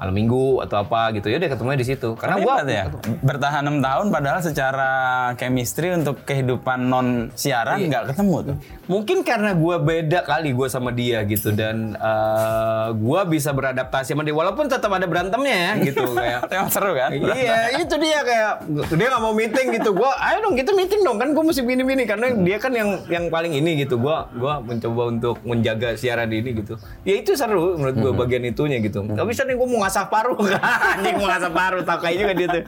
malam 0.00 0.16
minggu 0.16 0.64
atau 0.64 0.80
apa 0.80 1.12
gitu. 1.12 1.28
Ya 1.28 1.36
udah 1.36 1.50
ketemunya 1.52 1.76
di 1.76 1.84
situ. 1.86 2.16
Karena 2.16 2.40
gua 2.40 2.64
ya, 2.64 2.88
bertahan 3.20 3.60
enam 3.60 3.78
tahun 3.78 4.08
padahal 4.08 4.40
secara 4.40 4.90
chemistry 5.36 5.92
untuk 5.92 6.24
kehidupan 6.24 6.88
non 6.88 7.08
siaran 7.34 7.76
Iya. 7.76 7.86
nggak 7.86 8.04
ketemu 8.10 8.36
tuh. 8.42 8.56
mungkin 8.88 9.22
karena 9.22 9.52
gua 9.52 9.78
beda 9.78 10.24
kali 10.24 10.50
gua 10.50 10.66
sama 10.66 10.90
dia 10.90 11.22
gitu 11.22 11.52
dan 11.52 11.94
eh, 11.94 12.88
gua 12.96 13.22
bisa 13.22 13.52
beradaptasi 13.52 14.10
sama 14.10 14.22
dia 14.22 14.32
walaupun 14.32 14.66
tetap 14.66 14.88
ada 14.88 15.04
berantemnya 15.04 15.54
ya 15.54 15.72
gitu 15.84 16.02
kayak 16.16 16.48
Emang 16.50 16.70
seru 16.70 16.92
kan? 16.92 17.10
iya 17.12 17.76
itu 17.76 17.94
dia 17.94 18.18
kayak 18.20 18.52
dia 18.90 19.06
nggak 19.06 19.20
mau 19.20 19.30
meeting 19.30 19.66
gitu. 19.76 19.92
Gua 19.92 20.10
ayo 20.18 20.40
dong 20.40 20.56
kita 20.56 20.72
meeting 20.72 21.00
dong 21.00 21.16
kan 21.16 21.28
gua 21.30 21.44
mesti 21.44 21.60
gini 21.60 21.84
gini 21.84 22.02
karena 22.02 22.32
dia 22.34 22.56
kan 22.56 22.72
yang 22.72 22.88
yang 23.06 23.24
paling 23.28 23.52
ini 23.52 23.78
gitu 23.78 23.94
gua 23.94 24.26
gua 24.32 24.58
mencoba 24.58 25.02
untuk 25.08 25.36
menjaga 25.44 25.94
siaran 25.94 26.26
ini 26.26 26.56
gitu. 26.56 26.74
Ya 27.04 27.14
itu 27.16 27.36
seru 27.36 27.76
menurut 27.76 27.96
gua 27.96 28.12
bagian 28.16 28.42
itunya 28.44 28.80
gitu. 28.80 29.04
Nggak 29.04 29.26
bisa 29.28 29.44
nih 29.44 29.54
gua 29.54 29.68
mau 29.68 29.80
ngasah 29.90 30.06
paruh 30.06 30.38
anjing 30.94 31.18
mau 31.18 31.26
ngasah 31.26 31.50
paruh 31.50 31.82
tau 31.82 31.98
kayak 31.98 32.16
juga 32.22 32.32
dia 32.38 32.46
tuh. 32.46 32.64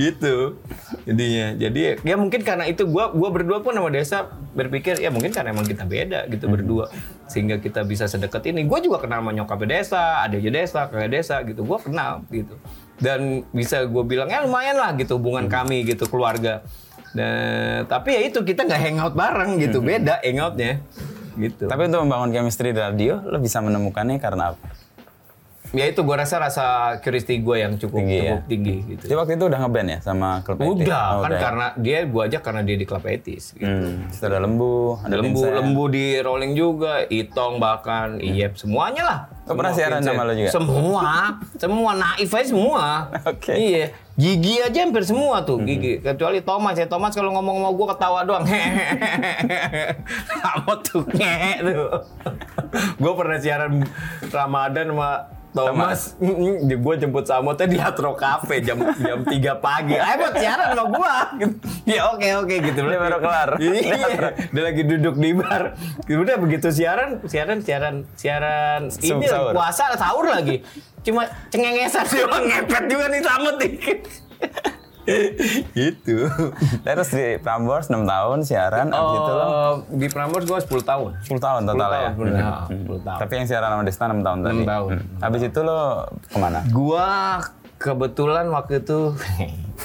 Gitu 0.00 0.36
jadinya 1.02 1.46
jadi 1.58 2.00
ya 2.00 2.14
mungkin 2.16 2.40
karena 2.40 2.64
itu 2.64 2.88
gua 2.88 3.12
gua 3.12 3.28
berdua 3.28 3.60
pun 3.60 3.76
sama 3.76 3.92
Desa 3.92 4.32
berpikir 4.56 4.96
ya 5.02 5.12
mungkin 5.12 5.34
karena 5.34 5.52
emang 5.52 5.68
kita 5.68 5.84
beda 5.84 6.24
gitu 6.32 6.48
berdua. 6.48 6.88
Sehingga 7.28 7.60
kita 7.60 7.84
bisa 7.84 8.08
sedekat 8.08 8.40
ini. 8.48 8.64
Gua 8.64 8.80
juga 8.80 9.04
kenal 9.04 9.20
sama 9.20 9.36
nyokapnya 9.36 9.84
Desa 9.84 10.24
adanya 10.24 10.50
Desa 10.64 10.88
kakak 10.88 11.10
Desa 11.12 11.36
gitu. 11.44 11.60
Gua 11.68 11.76
kenal 11.76 12.24
gitu. 12.32 12.56
Dan 13.02 13.42
bisa 13.50 13.82
gue 13.82 14.04
bilang 14.06 14.30
ya 14.30 14.46
lumayan 14.46 14.78
lah 14.78 14.94
gitu 14.94 15.18
hubungan 15.18 15.50
kami 15.50 15.82
gitu 15.82 16.06
keluarga. 16.06 16.62
Dan 17.12 17.84
tapi 17.90 18.14
ya 18.14 18.20
itu 18.30 18.40
kita 18.46 18.62
nggak 18.64 18.80
hangout 18.80 19.14
bareng 19.18 19.58
gitu. 19.58 19.82
Beda 19.82 20.22
hangoutnya. 20.22 20.80
Gitu. 21.34 21.64
Tapi 21.66 21.88
untuk 21.88 22.04
membangun 22.06 22.30
chemistry 22.30 22.70
di 22.70 22.80
radio, 22.80 23.18
lo 23.24 23.40
bisa 23.40 23.58
menemukannya 23.64 24.20
karena 24.20 24.52
apa? 24.54 24.81
Ya 25.72 25.84
itu 25.86 25.98
gue 25.98 26.12
rasa 26.14 26.36
rasa 26.38 26.64
curiosity 26.98 27.36
gue 27.38 27.56
yang 27.58 27.72
cukup 27.74 27.96
Tinggi 27.98 28.18
ya? 28.18 28.24
cukup 28.30 28.44
tinggi 28.46 28.76
gitu 28.86 29.04
Jadi 29.04 29.16
waktu 29.16 29.32
itu 29.34 29.44
udah 29.46 29.58
ngeband 29.58 29.88
ya 29.88 29.98
sama 30.00 30.28
klub 30.40 30.58
etis? 30.58 30.68
udah 30.78 31.04
Oh, 31.08 31.18
kan 31.18 31.24
udah 31.24 31.32
ya? 31.32 31.42
karena 31.42 31.66
dia 31.76 31.98
gue 32.04 32.22
ajak 32.22 32.42
karena 32.42 32.60
dia 32.60 32.76
di 32.76 32.84
klub 32.84 33.04
etis 33.04 33.44
gitu. 33.52 33.64
Hmm, 33.64 34.04
ada 34.12 34.38
lembu, 34.38 35.00
ada 35.00 35.14
lembu 35.14 35.40
lembu 35.42 35.84
di 35.88 36.04
rolling 36.18 36.52
juga 36.52 37.02
itong 37.02 37.56
bahkan 37.56 38.16
iyep 38.18 38.52
semuanya 38.54 39.02
lah 39.02 39.18
Lo 39.42 39.58
pernah 39.58 39.72
siaran 39.72 40.00
sama 40.00 40.22
lo 40.22 40.32
juga? 40.32 40.50
semua 40.50 41.08
semua 41.62 41.90
naif 41.94 42.30
aja 42.30 42.46
semua 42.46 42.84
Oke. 43.24 43.52
iya 43.52 43.86
gigi 44.12 44.60
aja 44.60 44.78
hampir 44.78 45.02
semua 45.02 45.40
tuh 45.40 45.56
Hmm. 45.56 45.64
gigi 45.66 45.98
kecuali 45.98 46.38
Thomas 46.40 46.76
ya 46.76 46.84
Thomas 46.84 47.10
kalau 47.10 47.32
ngomong 47.32 47.56
sama 47.58 47.70
gue 47.72 47.86
ketawa 47.88 48.20
doang 48.22 48.44
kamu 50.36 50.72
tuh 50.82 51.02
tuh 51.66 51.88
gue 52.94 53.12
pernah 53.14 53.38
siaran 53.38 53.72
Ramadan 54.28 54.86
sama 54.90 55.10
Thomas, 55.52 56.16
gue 56.64 56.94
jemput 56.96 57.28
Samotnya 57.28 57.68
di 57.68 57.76
Atro 57.76 58.16
Cafe 58.16 58.64
jam 58.64 58.80
jam 59.06 59.20
3 59.20 59.36
pagi. 59.60 60.00
Ayo 60.00 60.14
buat 60.24 60.34
siaran 60.40 60.68
sama 60.72 60.90
gue. 60.96 61.16
ya 61.92 62.00
oke 62.08 62.28
oke 62.40 62.54
gitu. 62.72 62.80
Dia 62.88 62.98
baru 62.98 63.18
kelar. 63.20 63.50
iya, 63.60 64.32
dia 64.48 64.62
lagi 64.64 64.82
duduk 64.88 65.14
di 65.20 65.36
bar. 65.36 65.76
Udah 66.08 66.36
begitu 66.40 66.72
siaran, 66.72 67.20
siaran, 67.28 67.60
siaran, 67.60 68.08
siaran. 68.16 68.88
Ini 68.88 69.28
Sahur. 69.28 69.52
puasa 69.52 69.92
sahur 69.92 70.24
lagi. 70.32 70.64
Cuma 71.04 71.28
cengengesan 71.52 72.08
doang 72.08 72.44
ngepet 72.48 72.84
juga 72.88 73.04
nih 73.12 73.20
Samot 73.20 73.56
dikit. 73.60 74.00
gitu. 75.78 76.30
Terus 76.80 77.08
di 77.10 77.26
Prambors 77.38 77.86
6 77.86 78.02
tahun 78.02 78.38
siaran, 78.42 78.86
abis 78.88 79.12
itu 79.12 79.32
lo 79.32 79.44
Oh, 79.44 79.72
di 79.88 80.06
Prambors 80.06 80.44
gue 80.44 80.58
10 80.58 80.82
tahun. 80.82 81.10
10 81.22 81.38
tahun 81.38 81.60
total 81.66 81.88
10 81.88 81.92
ya? 81.92 82.00
tahun, 82.00 82.12
bener. 82.16 82.42
10 82.68 83.06
tahun. 83.06 83.18
Tapi 83.18 83.32
yang 83.34 83.46
siaran 83.46 83.68
sama 83.70 83.82
Desta 83.82 84.04
6 84.06 84.20
tahun 84.20 84.38
tadi? 84.40 84.60
6 84.62 84.72
tahun. 84.72 84.90
Hmm. 84.92 85.06
Habis 85.20 85.42
itu 85.42 85.60
lo 85.60 85.80
ke 86.22 86.36
mana? 86.38 86.58
Gua 86.70 87.08
kebetulan 87.76 88.46
waktu 88.48 88.78
itu 88.78 88.98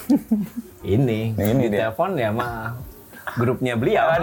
ini, 0.86 1.34
Ini 1.34 1.62
di 1.66 1.70
telepon 1.74 2.14
ya 2.14 2.30
mah 2.30 2.78
grupnya 3.36 3.76
beliau. 3.76 4.08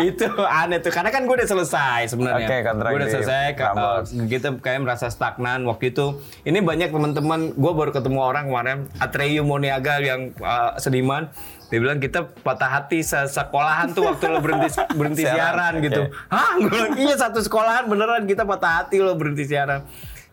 itu 0.00 0.24
aneh 0.38 0.78
tuh 0.78 0.88
karena 0.88 1.10
kan 1.10 1.24
gue 1.24 1.34
udah 1.34 1.48
selesai 1.48 2.00
sebenarnya. 2.08 2.48
Kontrak 2.64 2.88
Gue 2.88 2.98
udah 2.98 3.10
selesai. 3.10 3.44
ka- 3.52 3.72
Prambors. 3.72 4.08
uh, 4.10 4.26
kita 4.26 4.48
kayak 4.58 4.80
merasa 4.80 5.06
stagnan 5.08 5.64
waktu 5.64 5.90
itu. 5.90 6.18
Ini 6.42 6.58
banyak 6.60 6.88
teman-teman. 6.88 7.52
Gue 7.52 7.72
baru 7.72 7.90
ketemu 7.90 8.18
orang 8.18 8.44
kemarin 8.46 8.78
Atreyu 8.96 9.42
Moniaga 9.42 9.98
yang 9.98 10.32
uh, 10.38 10.76
seniman. 10.76 11.28
Dia 11.68 11.80
bilang 11.80 11.98
kita 11.98 12.30
patah 12.40 12.70
hati 12.72 13.02
se- 13.02 13.26
sekolahan 13.26 13.90
tuh 13.90 14.06
waktu 14.06 14.24
lo 14.28 14.38
berhenti 14.38 14.68
berhenti 14.94 15.22
Siaran, 15.26 15.34
siaran, 15.34 15.72
oke. 15.74 15.82
gitu. 15.82 16.02
Hah? 16.28 16.50
Gue 16.56 16.82
iya 17.00 17.14
satu 17.14 17.40
sekolahan 17.40 17.84
beneran 17.84 18.24
kita 18.24 18.44
patah 18.44 18.84
hati 18.84 19.00
lo 19.00 19.12
berhenti 19.14 19.44
siaran. 19.44 19.82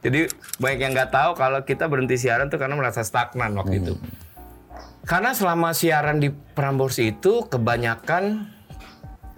Jadi 0.02 0.26
banyak 0.58 0.80
yang 0.80 0.92
nggak 0.92 1.10
tahu 1.10 1.32
kalau 1.34 1.62
kita 1.62 1.86
berhenti 1.86 2.18
siaran 2.18 2.50
tuh 2.50 2.58
karena 2.58 2.74
merasa 2.74 3.02
stagnan 3.02 3.54
waktu 3.54 3.80
itu. 3.80 3.94
Karena 5.12 5.36
selama 5.36 5.76
siaran 5.76 6.24
di 6.24 6.32
Prambors 6.32 6.96
itu 7.04 7.44
kebanyakan 7.52 8.48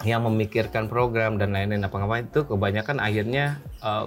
yang 0.06 0.22
memikirkan 0.22 0.86
program 0.86 1.42
dan 1.42 1.50
lain-lain 1.50 1.82
apa 1.82 1.98
ngapain 1.98 2.30
itu 2.30 2.46
kebanyakan 2.46 3.02
akhirnya 3.02 3.58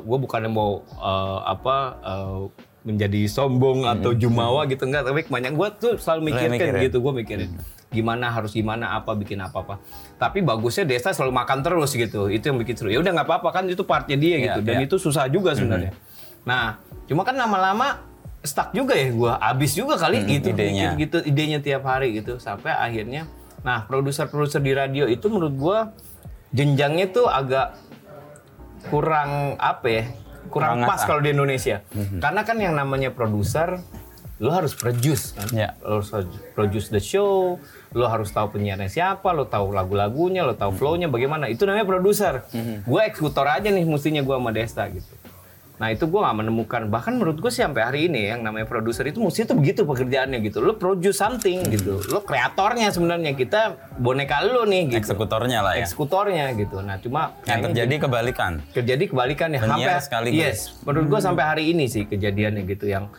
gue 0.06 0.18
bukan 0.22 0.46
mau 0.46 0.86
eh, 0.86 1.40
apa 1.42 1.76
eh, 2.06 2.42
menjadi 2.86 3.26
sombong 3.26 3.82
atau 3.82 4.14
jumawa 4.14 4.70
gitu 4.70 4.86
enggak. 4.86 5.10
Tapi 5.10 5.26
kebanyakan 5.26 5.58
gue 5.58 5.68
tuh 5.82 5.92
selalu 5.98 6.30
mikirkan 6.30 6.54
mikirin. 6.54 6.86
gitu 6.86 6.98
gue 7.02 7.12
mikirin 7.18 7.50
gimana 7.90 8.30
harus 8.30 8.54
gimana 8.54 8.98
apa 8.98 9.14
bikin 9.18 9.38
apa 9.42 9.62
apa 9.62 9.74
tapi 10.18 10.42
bagusnya 10.42 10.86
Desta 10.86 11.14
selalu 11.14 11.32
makan 11.34 11.66
terus 11.66 11.90
gitu 11.98 12.30
itu 12.30 12.46
yang 12.46 12.62
bikin 12.62 12.78
seru. 12.78 12.94
Ya 12.94 13.02
udah 13.02 13.10
nggak 13.10 13.26
apa-apa 13.26 13.50
kan 13.50 13.66
itu 13.66 13.82
partnya 13.82 14.14
dia 14.14 14.38
gitu. 14.38 14.62
Iya, 14.62 14.66
dan 14.70 14.76
iya. 14.78 14.86
itu 14.86 15.02
susah 15.02 15.26
juga 15.26 15.58
sebenarnya. 15.58 15.90
Nah 16.46 16.78
cuma 17.10 17.26
kan 17.26 17.34
lama-lama 17.34 18.06
stuck 18.46 18.70
juga 18.72 18.94
ya 18.94 19.10
gue 19.10 19.32
habis 19.42 19.74
juga 19.74 19.98
kali 19.98 20.22
itu 20.24 20.54
idenya. 20.54 20.94
mikir 20.94 21.02
gitu 21.02 21.18
idenya 21.26 21.58
tiap 21.60 21.82
hari 21.84 22.16
gitu. 22.16 22.38
Sampai 22.38 22.72
akhirnya 22.72 23.26
nah 23.66 23.82
produser-produser 23.84 24.62
di 24.62 24.72
radio 24.72 25.04
itu 25.10 25.26
menurut 25.26 25.54
gua 25.58 25.78
jenjangnya 26.54 27.10
tuh 27.10 27.26
agak 27.26 27.74
kurang 28.86 29.58
apa 29.58 29.86
ya 29.90 30.04
kurang 30.46 30.86
Kurang 30.86 30.86
pas 30.86 31.02
kalau 31.02 31.20
di 31.20 31.34
Indonesia. 31.34 31.82
Karena 32.22 32.46
kan 32.46 32.56
yang 32.62 32.78
namanya 32.78 33.10
produser 33.10 33.82
lo 34.36 34.52
harus 34.52 34.76
produce 34.76 35.32
kan. 35.32 35.48
Ya. 35.50 35.72
lo 35.80 36.04
harus 36.04 36.12
produce 36.52 36.92
the 36.92 37.00
show 37.00 37.56
lo 37.96 38.04
harus 38.06 38.28
tahu 38.30 38.60
penyiarnya 38.60 38.92
siapa 38.92 39.32
lo 39.32 39.48
tahu 39.48 39.72
lagu-lagunya 39.72 40.44
lo 40.44 40.54
tahu 40.54 40.76
flow-nya 40.76 41.10
bagaimana. 41.10 41.50
Itu 41.50 41.66
namanya 41.66 41.88
produser. 41.88 42.46
Gue 42.86 43.00
eksekutor 43.10 43.50
aja 43.50 43.66
nih 43.66 43.82
mestinya 43.82 44.22
gue 44.22 44.36
sama 44.36 44.54
Desta 44.54 44.86
gitu 44.86 45.25
Nah 45.76 45.92
itu 45.92 46.08
gue 46.08 46.16
nggak 46.16 46.36
menemukan. 46.40 46.80
Bahkan 46.88 47.20
menurut 47.20 47.36
gue 47.36 47.52
sih 47.52 47.60
sampai 47.60 47.84
hari 47.84 48.00
ini 48.08 48.32
yang 48.32 48.40
namanya 48.40 48.64
produser 48.64 49.04
itu 49.04 49.20
mesti 49.20 49.44
tuh 49.44 49.60
begitu 49.60 49.84
pekerjaannya 49.84 50.40
gitu. 50.40 50.64
Lo 50.64 50.72
produce 50.74 51.12
something 51.14 51.68
gitu. 51.68 52.00
Lo 52.08 52.24
kreatornya 52.24 52.88
sebenarnya 52.88 53.32
kita 53.32 53.76
boneka 53.94 54.40
lo 54.40 54.64
nih 54.64 54.88
gitu. 54.88 55.04
Eksekutornya 55.04 55.60
lah 55.60 55.76
ya. 55.76 55.84
Eksekutornya 55.84 56.56
gitu. 56.56 56.80
Nah 56.80 56.96
cuma 56.96 57.36
Yang 57.44 57.60
terjadi 57.70 57.94
kebalikan. 58.02 58.52
terjadi 58.72 59.04
kebalikan 59.06 59.48
ya 59.50 59.60
Penyiar 59.60 60.00
sampai 60.00 60.00
sekaligus. 60.00 60.40
yes 60.40 60.58
menurut 60.82 61.06
gua 61.06 61.20
sampai 61.20 61.44
hari 61.44 61.64
ini 61.70 61.84
sih 61.86 62.04
kejadiannya 62.04 62.64
gitu 62.64 62.86
yang 62.86 63.12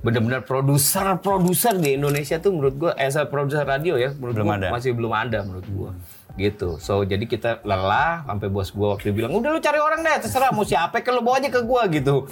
benar-benar 0.00 0.44
produser 0.44 1.16
produser 1.18 1.74
di 1.74 1.96
Indonesia 1.96 2.36
tuh 2.36 2.52
menurut 2.52 2.74
gua 2.76 2.92
as 2.94 3.16
a 3.16 3.24
produser 3.24 3.64
radio 3.64 3.96
ya 3.96 4.12
menurut 4.12 4.36
Belum 4.36 4.46
gua 4.46 4.56
ada. 4.60 4.68
masih 4.70 4.92
belum 4.92 5.10
ada 5.10 5.38
menurut 5.42 5.66
gua 5.66 5.90
gitu 6.34 6.82
so 6.82 7.06
jadi 7.06 7.22
kita 7.24 7.62
lelah 7.62 8.26
sampai 8.26 8.48
bos 8.50 8.74
gua 8.74 8.98
waktu 8.98 9.14
itu 9.14 9.22
bilang 9.22 9.32
udah 9.38 9.50
lu 9.54 9.60
cari 9.62 9.78
orang 9.78 10.02
deh 10.02 10.26
terserah 10.26 10.50
mau 10.50 10.66
siapa 10.66 10.98
ke 10.98 11.10
lu 11.14 11.22
bawa 11.22 11.38
aja 11.38 11.50
ke 11.50 11.60
gua 11.62 11.86
gitu 11.86 12.26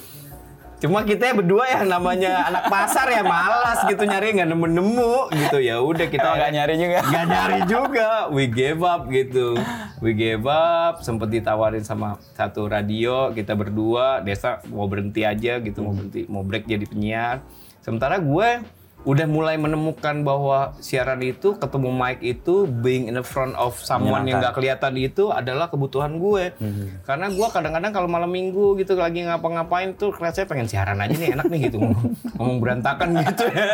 Cuma 0.82 1.06
kita 1.06 1.30
ya 1.30 1.34
berdua 1.38 1.62
ya 1.70 1.86
namanya 1.86 2.42
anak 2.50 2.66
pasar 2.66 3.06
ya 3.06 3.22
malas 3.22 3.86
gitu 3.86 4.02
nyari 4.02 4.34
nggak 4.34 4.50
nemu-nemu 4.50 5.30
gitu 5.30 5.62
ya 5.62 5.78
udah 5.78 6.10
kita 6.10 6.26
nggak 6.26 6.50
nyari 6.58 6.74
juga? 6.74 7.00
Gak 7.06 7.26
nyari 7.30 7.58
juga, 7.70 8.08
we 8.34 8.50
gave 8.50 8.82
up 8.82 9.06
gitu. 9.06 9.54
We 10.02 10.10
gave 10.18 10.42
up, 10.50 11.06
sempet 11.06 11.30
ditawarin 11.30 11.86
sama 11.86 12.18
satu 12.34 12.66
radio, 12.66 13.30
kita 13.30 13.54
berdua, 13.54 14.26
Desa 14.26 14.58
mau 14.74 14.90
berhenti 14.90 15.22
aja 15.22 15.62
gitu, 15.62 15.86
mau 15.86 15.94
berhenti, 15.94 16.26
mau 16.26 16.42
break 16.42 16.66
jadi 16.66 16.82
penyiar. 16.90 17.46
Sementara 17.78 18.18
gue 18.18 18.66
udah 19.02 19.26
mulai 19.26 19.58
menemukan 19.58 20.22
bahwa 20.22 20.78
siaran 20.78 21.18
itu, 21.26 21.58
ketemu 21.58 21.90
mic 21.90 22.18
itu, 22.22 22.70
being 22.70 23.10
in 23.10 23.18
the 23.18 23.26
front 23.26 23.54
of 23.58 23.74
someone 23.82 24.22
yang 24.26 24.38
nggak 24.38 24.54
kelihatan 24.54 24.94
itu 24.94 25.34
adalah 25.34 25.66
kebutuhan 25.66 26.22
gue. 26.22 26.54
Karena 27.02 27.26
gue 27.30 27.48
kadang-kadang 27.50 27.90
kalau 27.90 28.06
malam 28.06 28.30
minggu 28.30 28.78
gitu 28.78 28.94
lagi 28.94 29.26
ngapa-ngapain 29.26 29.98
tuh 29.98 30.14
rasanya 30.14 30.46
pengen 30.46 30.66
siaran 30.70 30.98
aja 31.02 31.14
nih, 31.18 31.34
enak 31.34 31.46
nih 31.50 31.60
gitu 31.70 31.82
ngomong, 31.82 32.06
ngomong 32.38 32.58
berantakan 32.62 33.08
gitu 33.26 33.44
ya. 33.50 33.66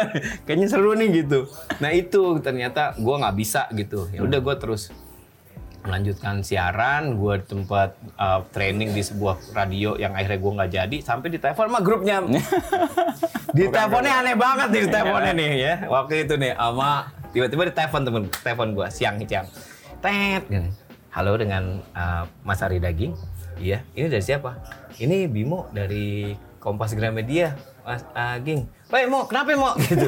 Kayaknya 0.49 0.67
seru 0.73 0.93
nih 0.97 1.09
gitu. 1.25 1.49
Nah 1.85 1.91
itu 1.93 2.41
ternyata 2.41 2.97
gue 2.97 3.15
nggak 3.21 3.37
bisa 3.37 3.69
gitu. 3.77 4.09
Ya 4.11 4.25
udah 4.25 4.41
gue 4.41 4.55
terus 4.57 4.89
melanjutkan 5.89 6.45
siaran, 6.45 7.17
gue 7.17 7.41
tempat 7.49 7.97
uh, 8.21 8.45
training 8.53 8.93
di 8.93 9.01
sebuah 9.01 9.57
radio 9.57 9.97
yang 9.97 10.13
akhirnya 10.13 10.39
gue 10.39 10.53
nggak 10.61 10.71
jadi, 10.77 10.97
sampai 11.01 11.29
ditelepon 11.33 11.73
sama 11.73 11.81
grupnya. 11.81 12.21
di 13.57 13.65
teleponnya 13.73 14.13
aneh 14.21 14.37
banget 14.37 14.69
nih 14.69 14.83
di 14.85 14.91
teleponnya 14.93 15.33
nih 15.33 15.51
ya. 15.57 15.75
Waktu 15.89 16.15
itu 16.29 16.35
nih 16.37 16.53
sama 16.53 17.09
tiba-tiba 17.33 17.63
ditelepon 17.73 18.03
temen, 18.05 18.23
telepon 18.45 18.69
gue 18.77 18.87
siang 18.93 19.17
siang. 19.25 19.49
Tet, 20.05 20.45
gini. 20.47 20.69
Halo 21.09 21.35
dengan 21.41 21.81
uh, 21.97 22.29
Mas 22.45 22.61
Ari 22.61 22.79
Daging. 22.79 23.17
Iya, 23.59 23.83
ini 23.97 24.07
dari 24.07 24.23
siapa? 24.23 24.61
Ini 25.01 25.27
Bimo 25.27 25.67
dari 25.75 26.37
Kompas 26.63 26.95
Gramedia, 26.95 27.57
Mas 27.89 28.05
Aging. 28.13 28.69
Woi, 28.93 29.09
mau 29.09 29.25
kenapa 29.25 29.57
mau 29.57 29.73
gitu. 29.89 30.05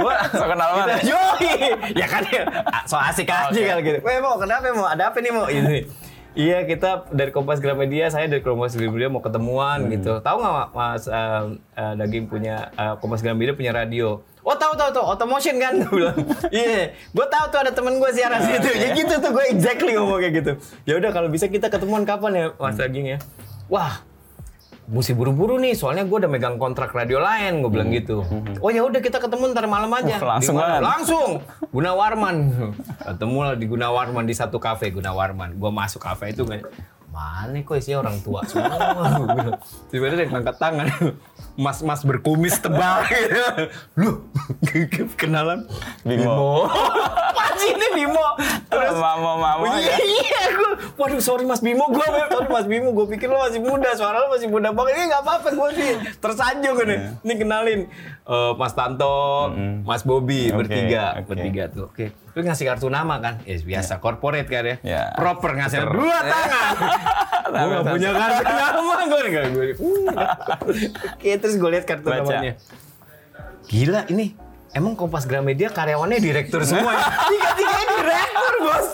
Gua 0.00 0.24
So 0.32 0.44
kenal 0.48 0.68
banget. 0.72 1.04
Yoi, 1.04 1.52
ya 1.92 2.06
kan 2.08 2.24
ya, 2.32 2.42
so 2.88 2.96
asik 2.96 3.28
aja 3.28 3.52
kalau 3.52 3.82
gitu. 3.84 4.00
Weh 4.00 4.16
mau 4.24 4.40
kenapa 4.40 4.72
mau? 4.72 4.88
Ada 4.88 5.12
apa 5.12 5.20
nih 5.20 5.32
mau? 5.32 5.44
Ini. 5.44 5.84
Iya 6.34 6.66
kita 6.66 7.06
dari 7.14 7.30
Kompas 7.30 7.62
Gramedia, 7.62 8.10
saya 8.10 8.26
dari 8.26 8.42
Kompas 8.42 8.74
Gramedia 8.74 9.12
mau 9.12 9.20
ketemuan 9.20 9.86
gitu. 9.92 10.18
Tahu 10.18 10.36
nggak 10.40 10.72
Mas 10.72 11.04
eh, 11.06 11.42
eh, 11.76 11.92
Daging 12.00 12.24
punya 12.26 12.72
eh, 12.72 12.96
Kompas 12.98 13.20
Gramedia 13.20 13.52
punya 13.52 13.76
radio? 13.76 14.24
Oh 14.40 14.56
tahu 14.56 14.72
tahu 14.74 14.90
tahu, 14.90 15.04
Automotion 15.04 15.60
kan? 15.60 15.84
Bilang. 15.92 16.16
Iya, 16.48 16.90
gue 16.92 17.26
tahu 17.28 17.44
tuh 17.52 17.58
ada 17.64 17.72
temen 17.72 18.00
gue 18.00 18.10
siaran 18.16 18.40
situ. 18.40 18.66
Ya 18.76 18.88
gitu 18.96 19.14
tuh 19.20 19.30
gue 19.30 19.44
exactly 19.52 19.92
ngomong 19.94 20.20
kayak 20.24 20.34
gitu. 20.40 20.52
Ya 20.88 20.96
udah 20.96 21.10
kalau 21.12 21.28
bisa 21.28 21.46
kita 21.52 21.68
ketemuan 21.68 22.08
kapan 22.08 22.32
ya 22.32 22.46
Mas 22.56 22.80
Daging 22.80 23.14
ya? 23.14 23.18
Wah, 23.68 24.02
mesti 24.84 25.16
buru-buru 25.16 25.56
nih 25.56 25.72
soalnya 25.72 26.04
gue 26.04 26.12
udah 26.12 26.28
megang 26.28 26.60
kontrak 26.60 26.92
radio 26.92 27.16
lain 27.16 27.64
gue 27.64 27.70
bilang 27.72 27.88
gitu. 27.88 28.20
Oh 28.60 28.68
ya 28.68 28.84
udah 28.84 29.00
kita 29.00 29.16
ketemu 29.16 29.56
ntar 29.56 29.64
malam 29.64 29.88
aja. 29.88 30.20
Uh, 30.20 30.28
langsung 30.36 30.54
Di 30.54 30.60
mana? 30.60 30.68
banget. 30.68 30.82
langsung. 30.84 31.30
Gunawarman. 31.72 32.36
Ketemu 33.00 33.38
lah 33.40 33.54
di 33.56 33.66
Gunawarman 33.66 34.24
di 34.28 34.34
satu 34.36 34.60
kafe 34.60 34.92
Gunawarman. 34.92 35.56
Gue 35.56 35.70
masuk 35.72 36.04
kafe 36.04 36.36
itu 36.36 36.44
kan 36.44 36.60
mana 37.14 37.62
kok 37.62 37.78
isinya 37.78 38.02
orang 38.02 38.18
tua 38.26 38.42
semua? 38.42 38.74
Tiba-tiba 39.94 40.18
dia 40.18 40.26
ngangkat 40.34 40.56
tangan 40.58 40.86
mas-mas 41.54 42.02
berkumis 42.02 42.58
tebal. 42.58 43.02
Gitu 43.10 43.40
lu 43.94 44.10
kenalan? 45.20 45.66
Bimo. 46.02 46.66
Pasti 47.38 47.70
ini 47.70 47.86
Bimo. 47.94 48.26
Terus 48.66 48.94
Mama-mama 48.94 49.78
iya, 49.78 49.94
ya. 49.94 49.96
iya, 50.02 50.42
gue, 50.50 50.70
waduh 50.98 51.22
sorry 51.22 51.46
Mas 51.46 51.62
Bimo, 51.62 51.86
gue, 51.86 52.02
sorry 52.02 52.50
Mas 52.50 52.66
Bimo, 52.66 52.90
gue 52.90 53.06
pikir 53.06 53.30
lo 53.30 53.38
masih 53.38 53.62
muda, 53.62 53.94
suara 53.94 54.18
lo 54.18 54.34
masih 54.34 54.50
muda 54.50 54.74
banget, 54.74 54.98
ini 54.98 55.04
nggak 55.06 55.22
apa-apa, 55.22 55.48
gue 55.54 55.68
sih 55.72 55.90
tersanjung 56.18 56.76
ini, 56.82 56.96
ini 57.22 57.34
kenalin 57.36 57.80
Eh, 58.24 58.52
Mas 58.56 58.72
Tanto, 58.72 59.52
Mas 59.84 60.00
Bobby, 60.00 60.48
Oke, 60.48 60.64
bertiga, 60.64 61.12
oke. 61.14 61.28
bertiga 61.28 61.62
tuh, 61.68 61.92
oke, 61.92 62.06
lu 62.32 62.40
ngasih 62.40 62.64
kartu 62.64 62.88
nama 62.88 63.20
kan, 63.20 63.34
ya 63.44 63.60
biasa, 63.60 64.00
corporate 64.00 64.48
kan 64.48 64.64
ya, 64.64 64.76
Ya. 64.80 65.02
proper 65.12 65.52
ngasih 65.54 65.84
dua 65.84 66.18
tangan, 66.24 66.72
gue 67.44 67.62
nggak 67.68 67.84
punya 67.84 68.10
kartu 68.10 68.42
nama, 68.48 68.80
gue 69.04 69.20
nggak, 69.28 69.44
gue, 69.52 69.66
terus 71.44 71.60
gue 71.60 71.70
lihat 71.76 71.84
kartu 71.84 72.08
Baca. 72.08 72.24
namanya, 72.24 72.56
gila 73.68 74.08
ini. 74.08 74.32
Emang 74.74 74.98
Kompas 74.98 75.28
Gramedia 75.28 75.70
karyawannya 75.70 76.18
direktur 76.18 76.66
semua 76.66 76.98
ya? 76.98 77.04
Tiga-tiganya 77.30 77.86
direktur, 77.94 78.52
bos. 78.58 78.88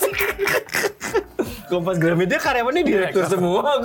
Kompas 1.73 1.97
Gramedia 1.97 2.37
karyawannya 2.37 2.83
direktur 2.85 3.25
semua. 3.31 3.81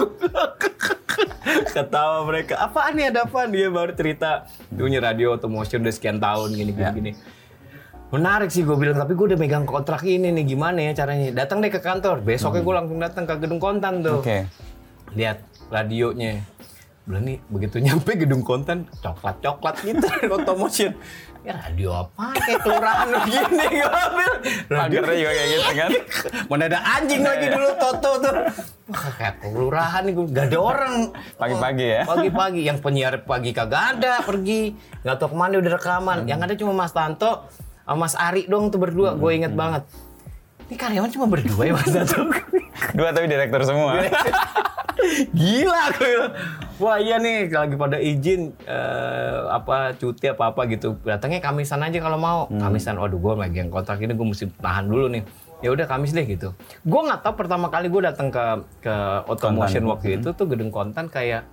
Ketawa 1.71 2.27
mereka. 2.27 2.59
Apaan 2.59 2.99
nih 2.99 3.15
ada 3.15 3.23
apaan? 3.23 3.47
Dia 3.53 3.71
baru 3.71 3.95
cerita. 3.95 4.43
Dia 4.73 4.83
punya 4.83 4.99
radio 4.99 5.31
automotion 5.39 5.87
udah 5.87 5.93
sekian 5.95 6.19
tahun 6.19 6.51
gini 6.51 6.75
gini 6.75 6.91
gini. 6.99 7.11
Menarik 8.11 8.51
sih 8.51 8.67
gue 8.67 8.75
bilang, 8.75 8.99
tapi 8.99 9.15
gue 9.15 9.31
udah 9.31 9.39
megang 9.39 9.63
kontrak 9.63 10.03
ini 10.03 10.35
nih 10.35 10.43
gimana 10.51 10.91
ya 10.91 10.91
caranya? 10.99 11.31
Datang 11.31 11.63
deh 11.63 11.71
ke 11.71 11.79
kantor. 11.79 12.19
Besoknya 12.27 12.59
gue 12.59 12.73
langsung 12.75 12.99
datang 12.99 13.23
ke 13.23 13.39
gedung 13.39 13.63
kontan 13.63 14.03
tuh 14.03 14.19
Oke. 14.19 14.51
lihat 15.15 15.39
radionya 15.71 16.43
bilang 17.05 17.23
nih 17.25 17.37
begitu 17.53 17.77
nyampe 17.77 18.17
gedung 18.17 18.41
konten 18.41 18.89
coklat 19.01 19.37
coklat 19.41 19.75
gitu 19.85 20.07
automotion 20.35 20.97
ya 21.45 21.53
radio 21.61 21.89
apa? 21.93 22.33
Kayak 22.41 22.61
kelurahan 22.65 23.07
begini 23.21 23.65
gue 23.69 24.03
bilang 24.17 24.37
radio 24.65 24.99
juga 25.05 25.31
kayak 25.31 25.49
gitu 25.53 25.71
kan. 25.77 25.89
mana 26.49 26.63
ada 26.65 26.79
anjing 26.97 27.21
lagi 27.21 27.45
dulu 27.53 27.69
Toto 27.77 28.11
tuh. 28.17 28.35
Wah, 28.89 29.09
kayak 29.17 29.35
kelurahan 29.45 30.01
nih 30.09 30.13
gue 30.17 30.25
gak 30.33 30.45
ada 30.49 30.59
orang. 30.59 30.93
Pagi-pagi 31.37 31.85
ya? 31.85 32.01
pagi-pagi. 32.09 32.61
Yang 32.65 32.77
penyiar 32.81 33.15
pagi 33.21 33.53
kagak 33.53 33.83
ada 33.97 34.25
pergi. 34.25 34.73
Nggak 35.05 35.15
tahu 35.21 35.29
ke 35.33 35.37
mana 35.37 35.53
udah 35.61 35.71
rekaman. 35.77 36.17
Yang 36.25 36.39
ada 36.49 36.53
cuma 36.57 36.73
Mas 36.73 36.93
Tanto 36.93 37.45
sama 37.85 38.09
Mas 38.09 38.17
Ari 38.17 38.49
dong 38.49 38.73
tuh 38.73 38.81
berdua 38.81 39.13
gue 39.13 39.31
inget 39.37 39.53
banget. 39.53 39.85
Ini 40.65 40.75
karyawan 40.81 41.09
cuma 41.13 41.29
berdua 41.29 41.61
ya 41.61 41.73
Mas 41.77 41.89
Tanto? 41.93 42.25
Dua 42.97 43.13
tapi 43.13 43.29
direktur 43.29 43.61
semua. 43.61 44.01
Gila 45.29 45.79
aku 45.93 46.01
bilang. 46.01 46.33
Wah 46.75 46.99
iya 46.99 47.15
nih 47.15 47.47
lagi 47.47 47.75
pada 47.79 47.95
izin 47.95 48.51
eh, 48.67 49.39
apa 49.47 49.95
cuti 49.95 50.27
apa 50.27 50.51
apa 50.51 50.67
gitu. 50.67 50.99
Datangnya 51.07 51.39
Kamisan 51.39 51.79
aja 51.79 52.03
kalau 52.03 52.19
mau. 52.19 52.39
Kamisan. 52.51 52.99
Waduh 52.99 53.15
gue 53.15 53.33
lagi 53.47 53.57
yang 53.63 53.71
kontrak 53.71 54.03
ini 54.03 54.11
gue 54.11 54.27
mesti 54.27 54.51
tahan 54.59 54.91
dulu 54.91 55.07
nih. 55.07 55.23
Ya 55.63 55.71
udah 55.71 55.87
Kamis 55.87 56.11
deh 56.11 56.27
gitu. 56.27 56.51
Gue 56.83 57.01
nggak 57.07 57.23
tahu 57.23 57.33
pertama 57.39 57.71
kali 57.71 57.87
gue 57.87 58.01
datang 58.03 58.27
ke 58.27 58.43
ke 58.83 58.95
Automotion 59.31 59.87
Kontan. 59.87 59.91
waktu 59.95 60.07
itu 60.19 60.29
tuh 60.35 60.45
gedung 60.51 60.67
kontan 60.67 61.07
kayak 61.07 61.47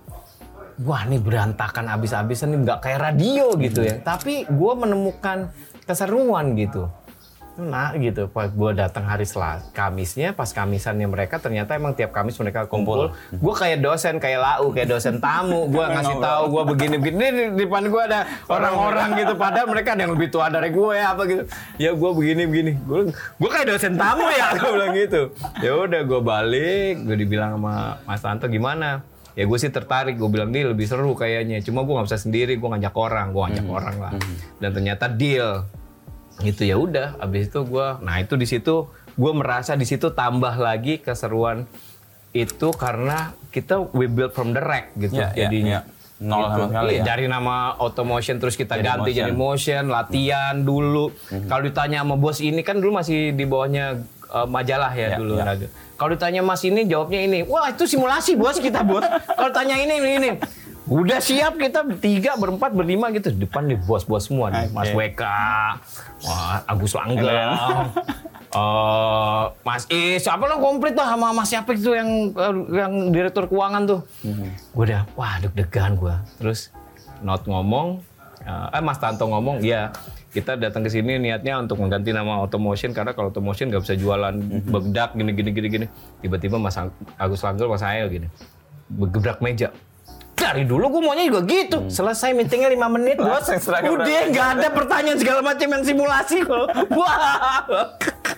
wah 0.83 1.07
nih 1.07 1.23
berantakan 1.23 1.87
abis-abisan 1.87 2.51
nih 2.51 2.59
nggak 2.67 2.79
kayak 2.83 2.99
radio 2.99 3.55
gitu 3.55 3.79
ya. 3.79 4.03
Tapi 4.03 4.43
gue 4.43 4.73
menemukan 4.75 5.55
keseruan 5.87 6.51
gitu. 6.59 6.91
Nah 7.53 7.93
gitu, 7.93 8.25
pas 8.33 8.49
gue 8.49 8.71
datang 8.73 9.05
hari 9.05 9.29
Selasa, 9.29 9.69
Kamisnya, 9.77 10.33
pas 10.33 10.49
Kamisannya 10.49 11.05
mereka 11.05 11.37
ternyata 11.37 11.77
emang 11.77 11.93
tiap 11.93 12.09
Kamis 12.09 12.33
mereka 12.41 12.65
kumpul. 12.65 13.13
Gue 13.29 13.53
kayak 13.53 13.77
dosen, 13.77 14.17
kayak 14.17 14.41
lau, 14.41 14.73
kayak 14.73 14.89
dosen 14.89 15.21
tamu. 15.21 15.69
Gue 15.69 15.85
ngasih 15.85 16.17
tahu 16.17 16.43
gue 16.49 16.63
begini-begini. 16.73 17.25
Di 17.53 17.63
depan 17.69 17.93
gue 17.93 18.01
ada 18.09 18.25
orang-orang 18.49 19.21
gitu. 19.21 19.33
Padahal 19.37 19.69
mereka 19.69 19.93
ada 19.93 20.01
yang 20.01 20.13
lebih 20.17 20.33
tua 20.33 20.49
dari 20.49 20.73
gue 20.73 20.93
ya 20.97 21.13
apa 21.13 21.21
gitu. 21.29 21.43
Ya 21.77 21.91
gue 21.93 22.11
begini-begini. 22.17 22.71
Gue 22.89 23.13
gue 23.13 23.49
kayak 23.53 23.67
dosen 23.69 24.01
tamu 24.01 24.25
ya, 24.33 24.47
gue 24.57 24.69
bilang 24.73 24.93
gitu. 24.97 25.21
Ya 25.61 25.71
udah 25.77 26.01
gue 26.09 26.21
balik, 26.25 27.05
gue 27.05 27.15
dibilang 27.21 27.61
sama 27.61 28.01
Mas 28.09 28.21
Tanto 28.25 28.49
gimana? 28.49 29.05
Ya 29.37 29.45
gue 29.45 29.57
sih 29.61 29.69
tertarik, 29.69 30.17
gue 30.17 30.29
bilang 30.29 30.49
dia 30.49 30.65
lebih 30.65 30.89
seru 30.89 31.13
kayaknya. 31.13 31.61
Cuma 31.61 31.85
gue 31.85 31.93
nggak 31.93 32.09
bisa 32.09 32.17
sendiri, 32.17 32.57
gue 32.57 32.69
ngajak 32.69 32.97
orang, 32.97 33.29
gue 33.29 33.41
ngajak 33.45 33.67
orang 33.69 33.95
lah. 34.01 34.11
Dan 34.57 34.69
ternyata 34.73 35.05
deal 35.05 35.69
gitu 36.39 36.63
ya 36.63 36.75
udah 36.75 37.19
abis 37.19 37.47
itu 37.47 37.59
gua 37.63 37.99
nah 37.99 38.17
itu 38.17 38.33
di 38.33 38.45
situ 38.45 38.87
gue 39.13 39.31
merasa 39.31 39.73
di 39.73 39.83
situ 39.83 40.09
tambah 40.09 40.57
lagi 40.57 40.97
keseruan 40.97 41.69
itu 42.31 42.73
karena 42.73 43.31
kita 43.47 43.77
we 43.91 44.07
build 44.07 44.31
from 44.31 44.49
the 44.49 44.59
rack 44.59 44.89
gitu 44.95 45.13
Ya, 45.15 45.29
ya, 45.29 45.45
jadinya 45.45 45.79
ya. 45.79 45.91
Nol 46.19 46.43
sama 46.47 46.65
sekali 46.67 46.89
Iya, 46.89 46.97
ya. 46.97 47.03
dari 47.05 47.25
nama 47.27 47.55
automotion 47.75 48.35
terus 48.37 48.55
kita 48.55 48.73
Jadi 48.73 48.83
ganti 48.83 49.01
motion. 49.03 49.19
jadi 49.19 49.33
motion 49.35 49.83
latihan 49.87 50.55
dulu 50.57 51.13
kalau 51.45 51.61
ditanya 51.61 52.01
sama 52.01 52.15
bos 52.15 52.39
ini 52.39 52.61
kan 52.61 52.75
dulu 52.75 52.95
masih 52.95 53.31
di 53.31 53.45
bawahnya 53.45 54.01
eh, 54.27 54.47
majalah 54.47 54.89
ya, 54.91 55.07
Ya, 55.07 55.17
dulu 55.19 55.35
ya. 55.35 55.45
radio. 55.45 55.67
kalau 55.93 56.09
ditanya 56.11 56.41
mas 56.41 56.61
ini 56.61 56.81
jawabnya 56.83 57.19
ini 57.21 57.39
wah 57.43 57.69
itu 57.69 57.85
simulasi 57.85 58.33
bos 58.33 58.57
kita 58.57 58.81
bos 58.81 59.05
kalau 59.29 59.51
tanya 59.51 59.77
ini 59.77 59.93
ini 59.95 60.09
ini 60.17 60.29
Udah 60.83 61.23
siap 61.23 61.55
kita 61.55 61.79
bertiga, 61.87 62.35
berempat, 62.35 62.75
berlima 62.75 63.07
gitu. 63.15 63.31
Depan 63.31 63.71
nih 63.71 63.79
bos-bos 63.79 64.27
semua 64.27 64.51
nih. 64.51 64.67
Mas. 64.75 64.91
WK, 64.91 65.23
Wah, 66.27 66.59
Agus 66.67 66.91
Langgeng, 66.91 67.23
eh, 68.59 69.43
Mas 69.63 69.83
Is, 69.87 70.27
siapa 70.27 70.43
lo 70.43 70.59
komplit 70.59 70.91
lah 70.91 71.15
sama 71.15 71.31
Mas 71.31 71.47
siapa 71.47 71.71
itu 71.71 71.95
yang 71.95 72.35
eh, 72.35 72.55
yang 72.83 72.93
direktur 73.15 73.47
keuangan 73.47 73.87
tuh. 73.87 73.99
Gue 74.75 74.83
udah, 74.91 75.07
wah 75.15 75.39
deg-degan 75.39 75.95
gue. 75.95 76.15
Terus 76.43 76.67
Not 77.23 77.47
ngomong, 77.47 78.03
eh 78.43 78.83
Mas 78.83 78.99
Tanto 78.99 79.23
ngomong, 79.31 79.63
ya 79.63 79.95
kita 80.35 80.59
datang 80.59 80.83
ke 80.83 80.91
sini 80.91 81.15
niatnya 81.15 81.63
untuk 81.63 81.79
mengganti 81.79 82.11
nama 82.11 82.43
Automotion 82.43 82.91
karena 82.91 83.15
kalau 83.15 83.31
Automotion 83.31 83.71
nggak 83.71 83.87
bisa 83.87 83.95
jualan 83.95 84.35
bedak 84.67 85.15
gini 85.15 85.31
gini 85.31 85.49
gini 85.55 85.67
gini. 85.71 85.85
Tiba-tiba 86.19 86.59
Mas 86.59 86.75
Agus 87.15 87.39
Langgeng, 87.39 87.71
Mas 87.71 87.85
Ael 87.87 88.11
gini, 88.11 88.27
bergebrak 88.91 89.39
meja. 89.39 89.71
Dari 90.43 90.63
dulu 90.67 90.85
gue 90.91 91.01
maunya 91.07 91.23
juga 91.31 91.41
gitu. 91.47 91.77
Selesai 91.87 92.35
meetingnya 92.35 92.67
5 92.75 92.95
menit, 92.99 93.15
bos. 93.15 93.47
Udah 93.47 94.21
nggak 94.27 94.47
ada 94.59 94.67
pertanyaan 94.75 95.15
segala 95.15 95.39
macam 95.39 95.67
yang 95.71 95.83
simulasi 95.87 96.43
kok. 96.43 96.67
Wah. 96.99 97.63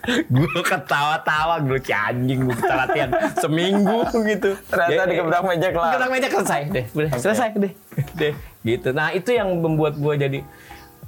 gue 0.05 0.61
ketawa-tawa, 0.61 1.65
gue 1.65 1.81
anjing 1.89 2.45
gue 2.45 2.55
kita 2.61 2.75
latihan 2.77 3.09
seminggu 3.41 4.05
gitu. 4.21 4.53
Ternyata 4.69 4.93
Ya, 4.93 5.03
digebrak 5.09 5.41
meja 5.41 5.67
kelar. 5.73 5.91
Gebrak 5.97 6.09
meja 6.13 6.27
selesai 6.29 6.61
deh, 6.69 6.85
udah 6.93 7.09
selesai 7.17 7.47
deh. 7.57 7.73
deh. 8.21 8.33
Gitu. 8.61 8.89
Nah, 8.93 9.09
itu 9.17 9.33
yang 9.33 9.49
membuat 9.57 9.97
gue 9.97 10.13
jadi 10.13 10.39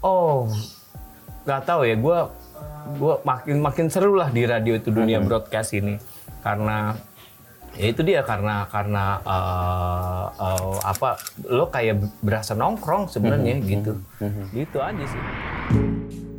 oh, 0.02 0.50
nggak 1.46 1.62
tahu 1.70 1.86
ya, 1.86 1.94
gue 1.94 2.18
gue 2.98 3.14
makin 3.22 3.56
makin 3.62 3.86
seru 3.92 4.16
lah 4.16 4.32
di 4.32 4.48
radio 4.48 4.74
itu 4.80 4.90
dunia 4.90 5.20
broadcast 5.20 5.76
ini 5.76 6.00
karena 6.42 6.96
ya 7.78 7.88
itu 7.94 8.02
dia 8.02 8.26
karena 8.26 8.66
karena 8.68 9.22
eh, 9.22 10.26
eh, 10.42 10.76
apa 10.82 11.10
lo 11.46 11.70
kayak 11.70 12.02
berasa 12.26 12.58
nongkrong 12.58 13.08
sebenarnya 13.08 13.62
gitu 13.64 13.94
gitu 14.52 14.78
aja 14.82 15.06
sih 15.06 15.22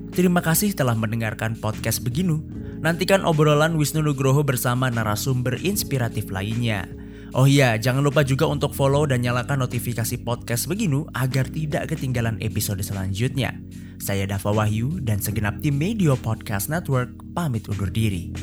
Terima 0.08 0.42
kasih 0.42 0.74
telah 0.74 0.98
mendengarkan 0.98 1.54
podcast 1.62 2.02
Beginu. 2.02 2.42
Nantikan 2.82 3.22
obrolan 3.22 3.78
Wisnu 3.78 4.02
Nugroho 4.02 4.42
bersama 4.42 4.90
narasumber 4.90 5.62
inspiratif 5.62 6.34
lainnya. 6.34 6.90
Oh 7.38 7.46
iya, 7.46 7.78
jangan 7.78 8.02
lupa 8.02 8.26
juga 8.26 8.50
untuk 8.50 8.74
follow 8.74 9.06
dan 9.06 9.22
nyalakan 9.22 9.62
notifikasi 9.62 10.18
podcast 10.26 10.66
Beginu 10.66 11.06
agar 11.14 11.46
tidak 11.46 11.94
ketinggalan 11.94 12.34
episode 12.42 12.82
selanjutnya. 12.82 13.54
Saya 14.02 14.26
Dava 14.26 14.50
Wahyu 14.50 14.98
dan 15.06 15.22
segenap 15.22 15.62
tim 15.62 15.78
Media 15.78 16.18
Podcast 16.18 16.66
Network 16.66 17.14
pamit 17.30 17.70
undur 17.70 17.86
diri. 17.86 18.34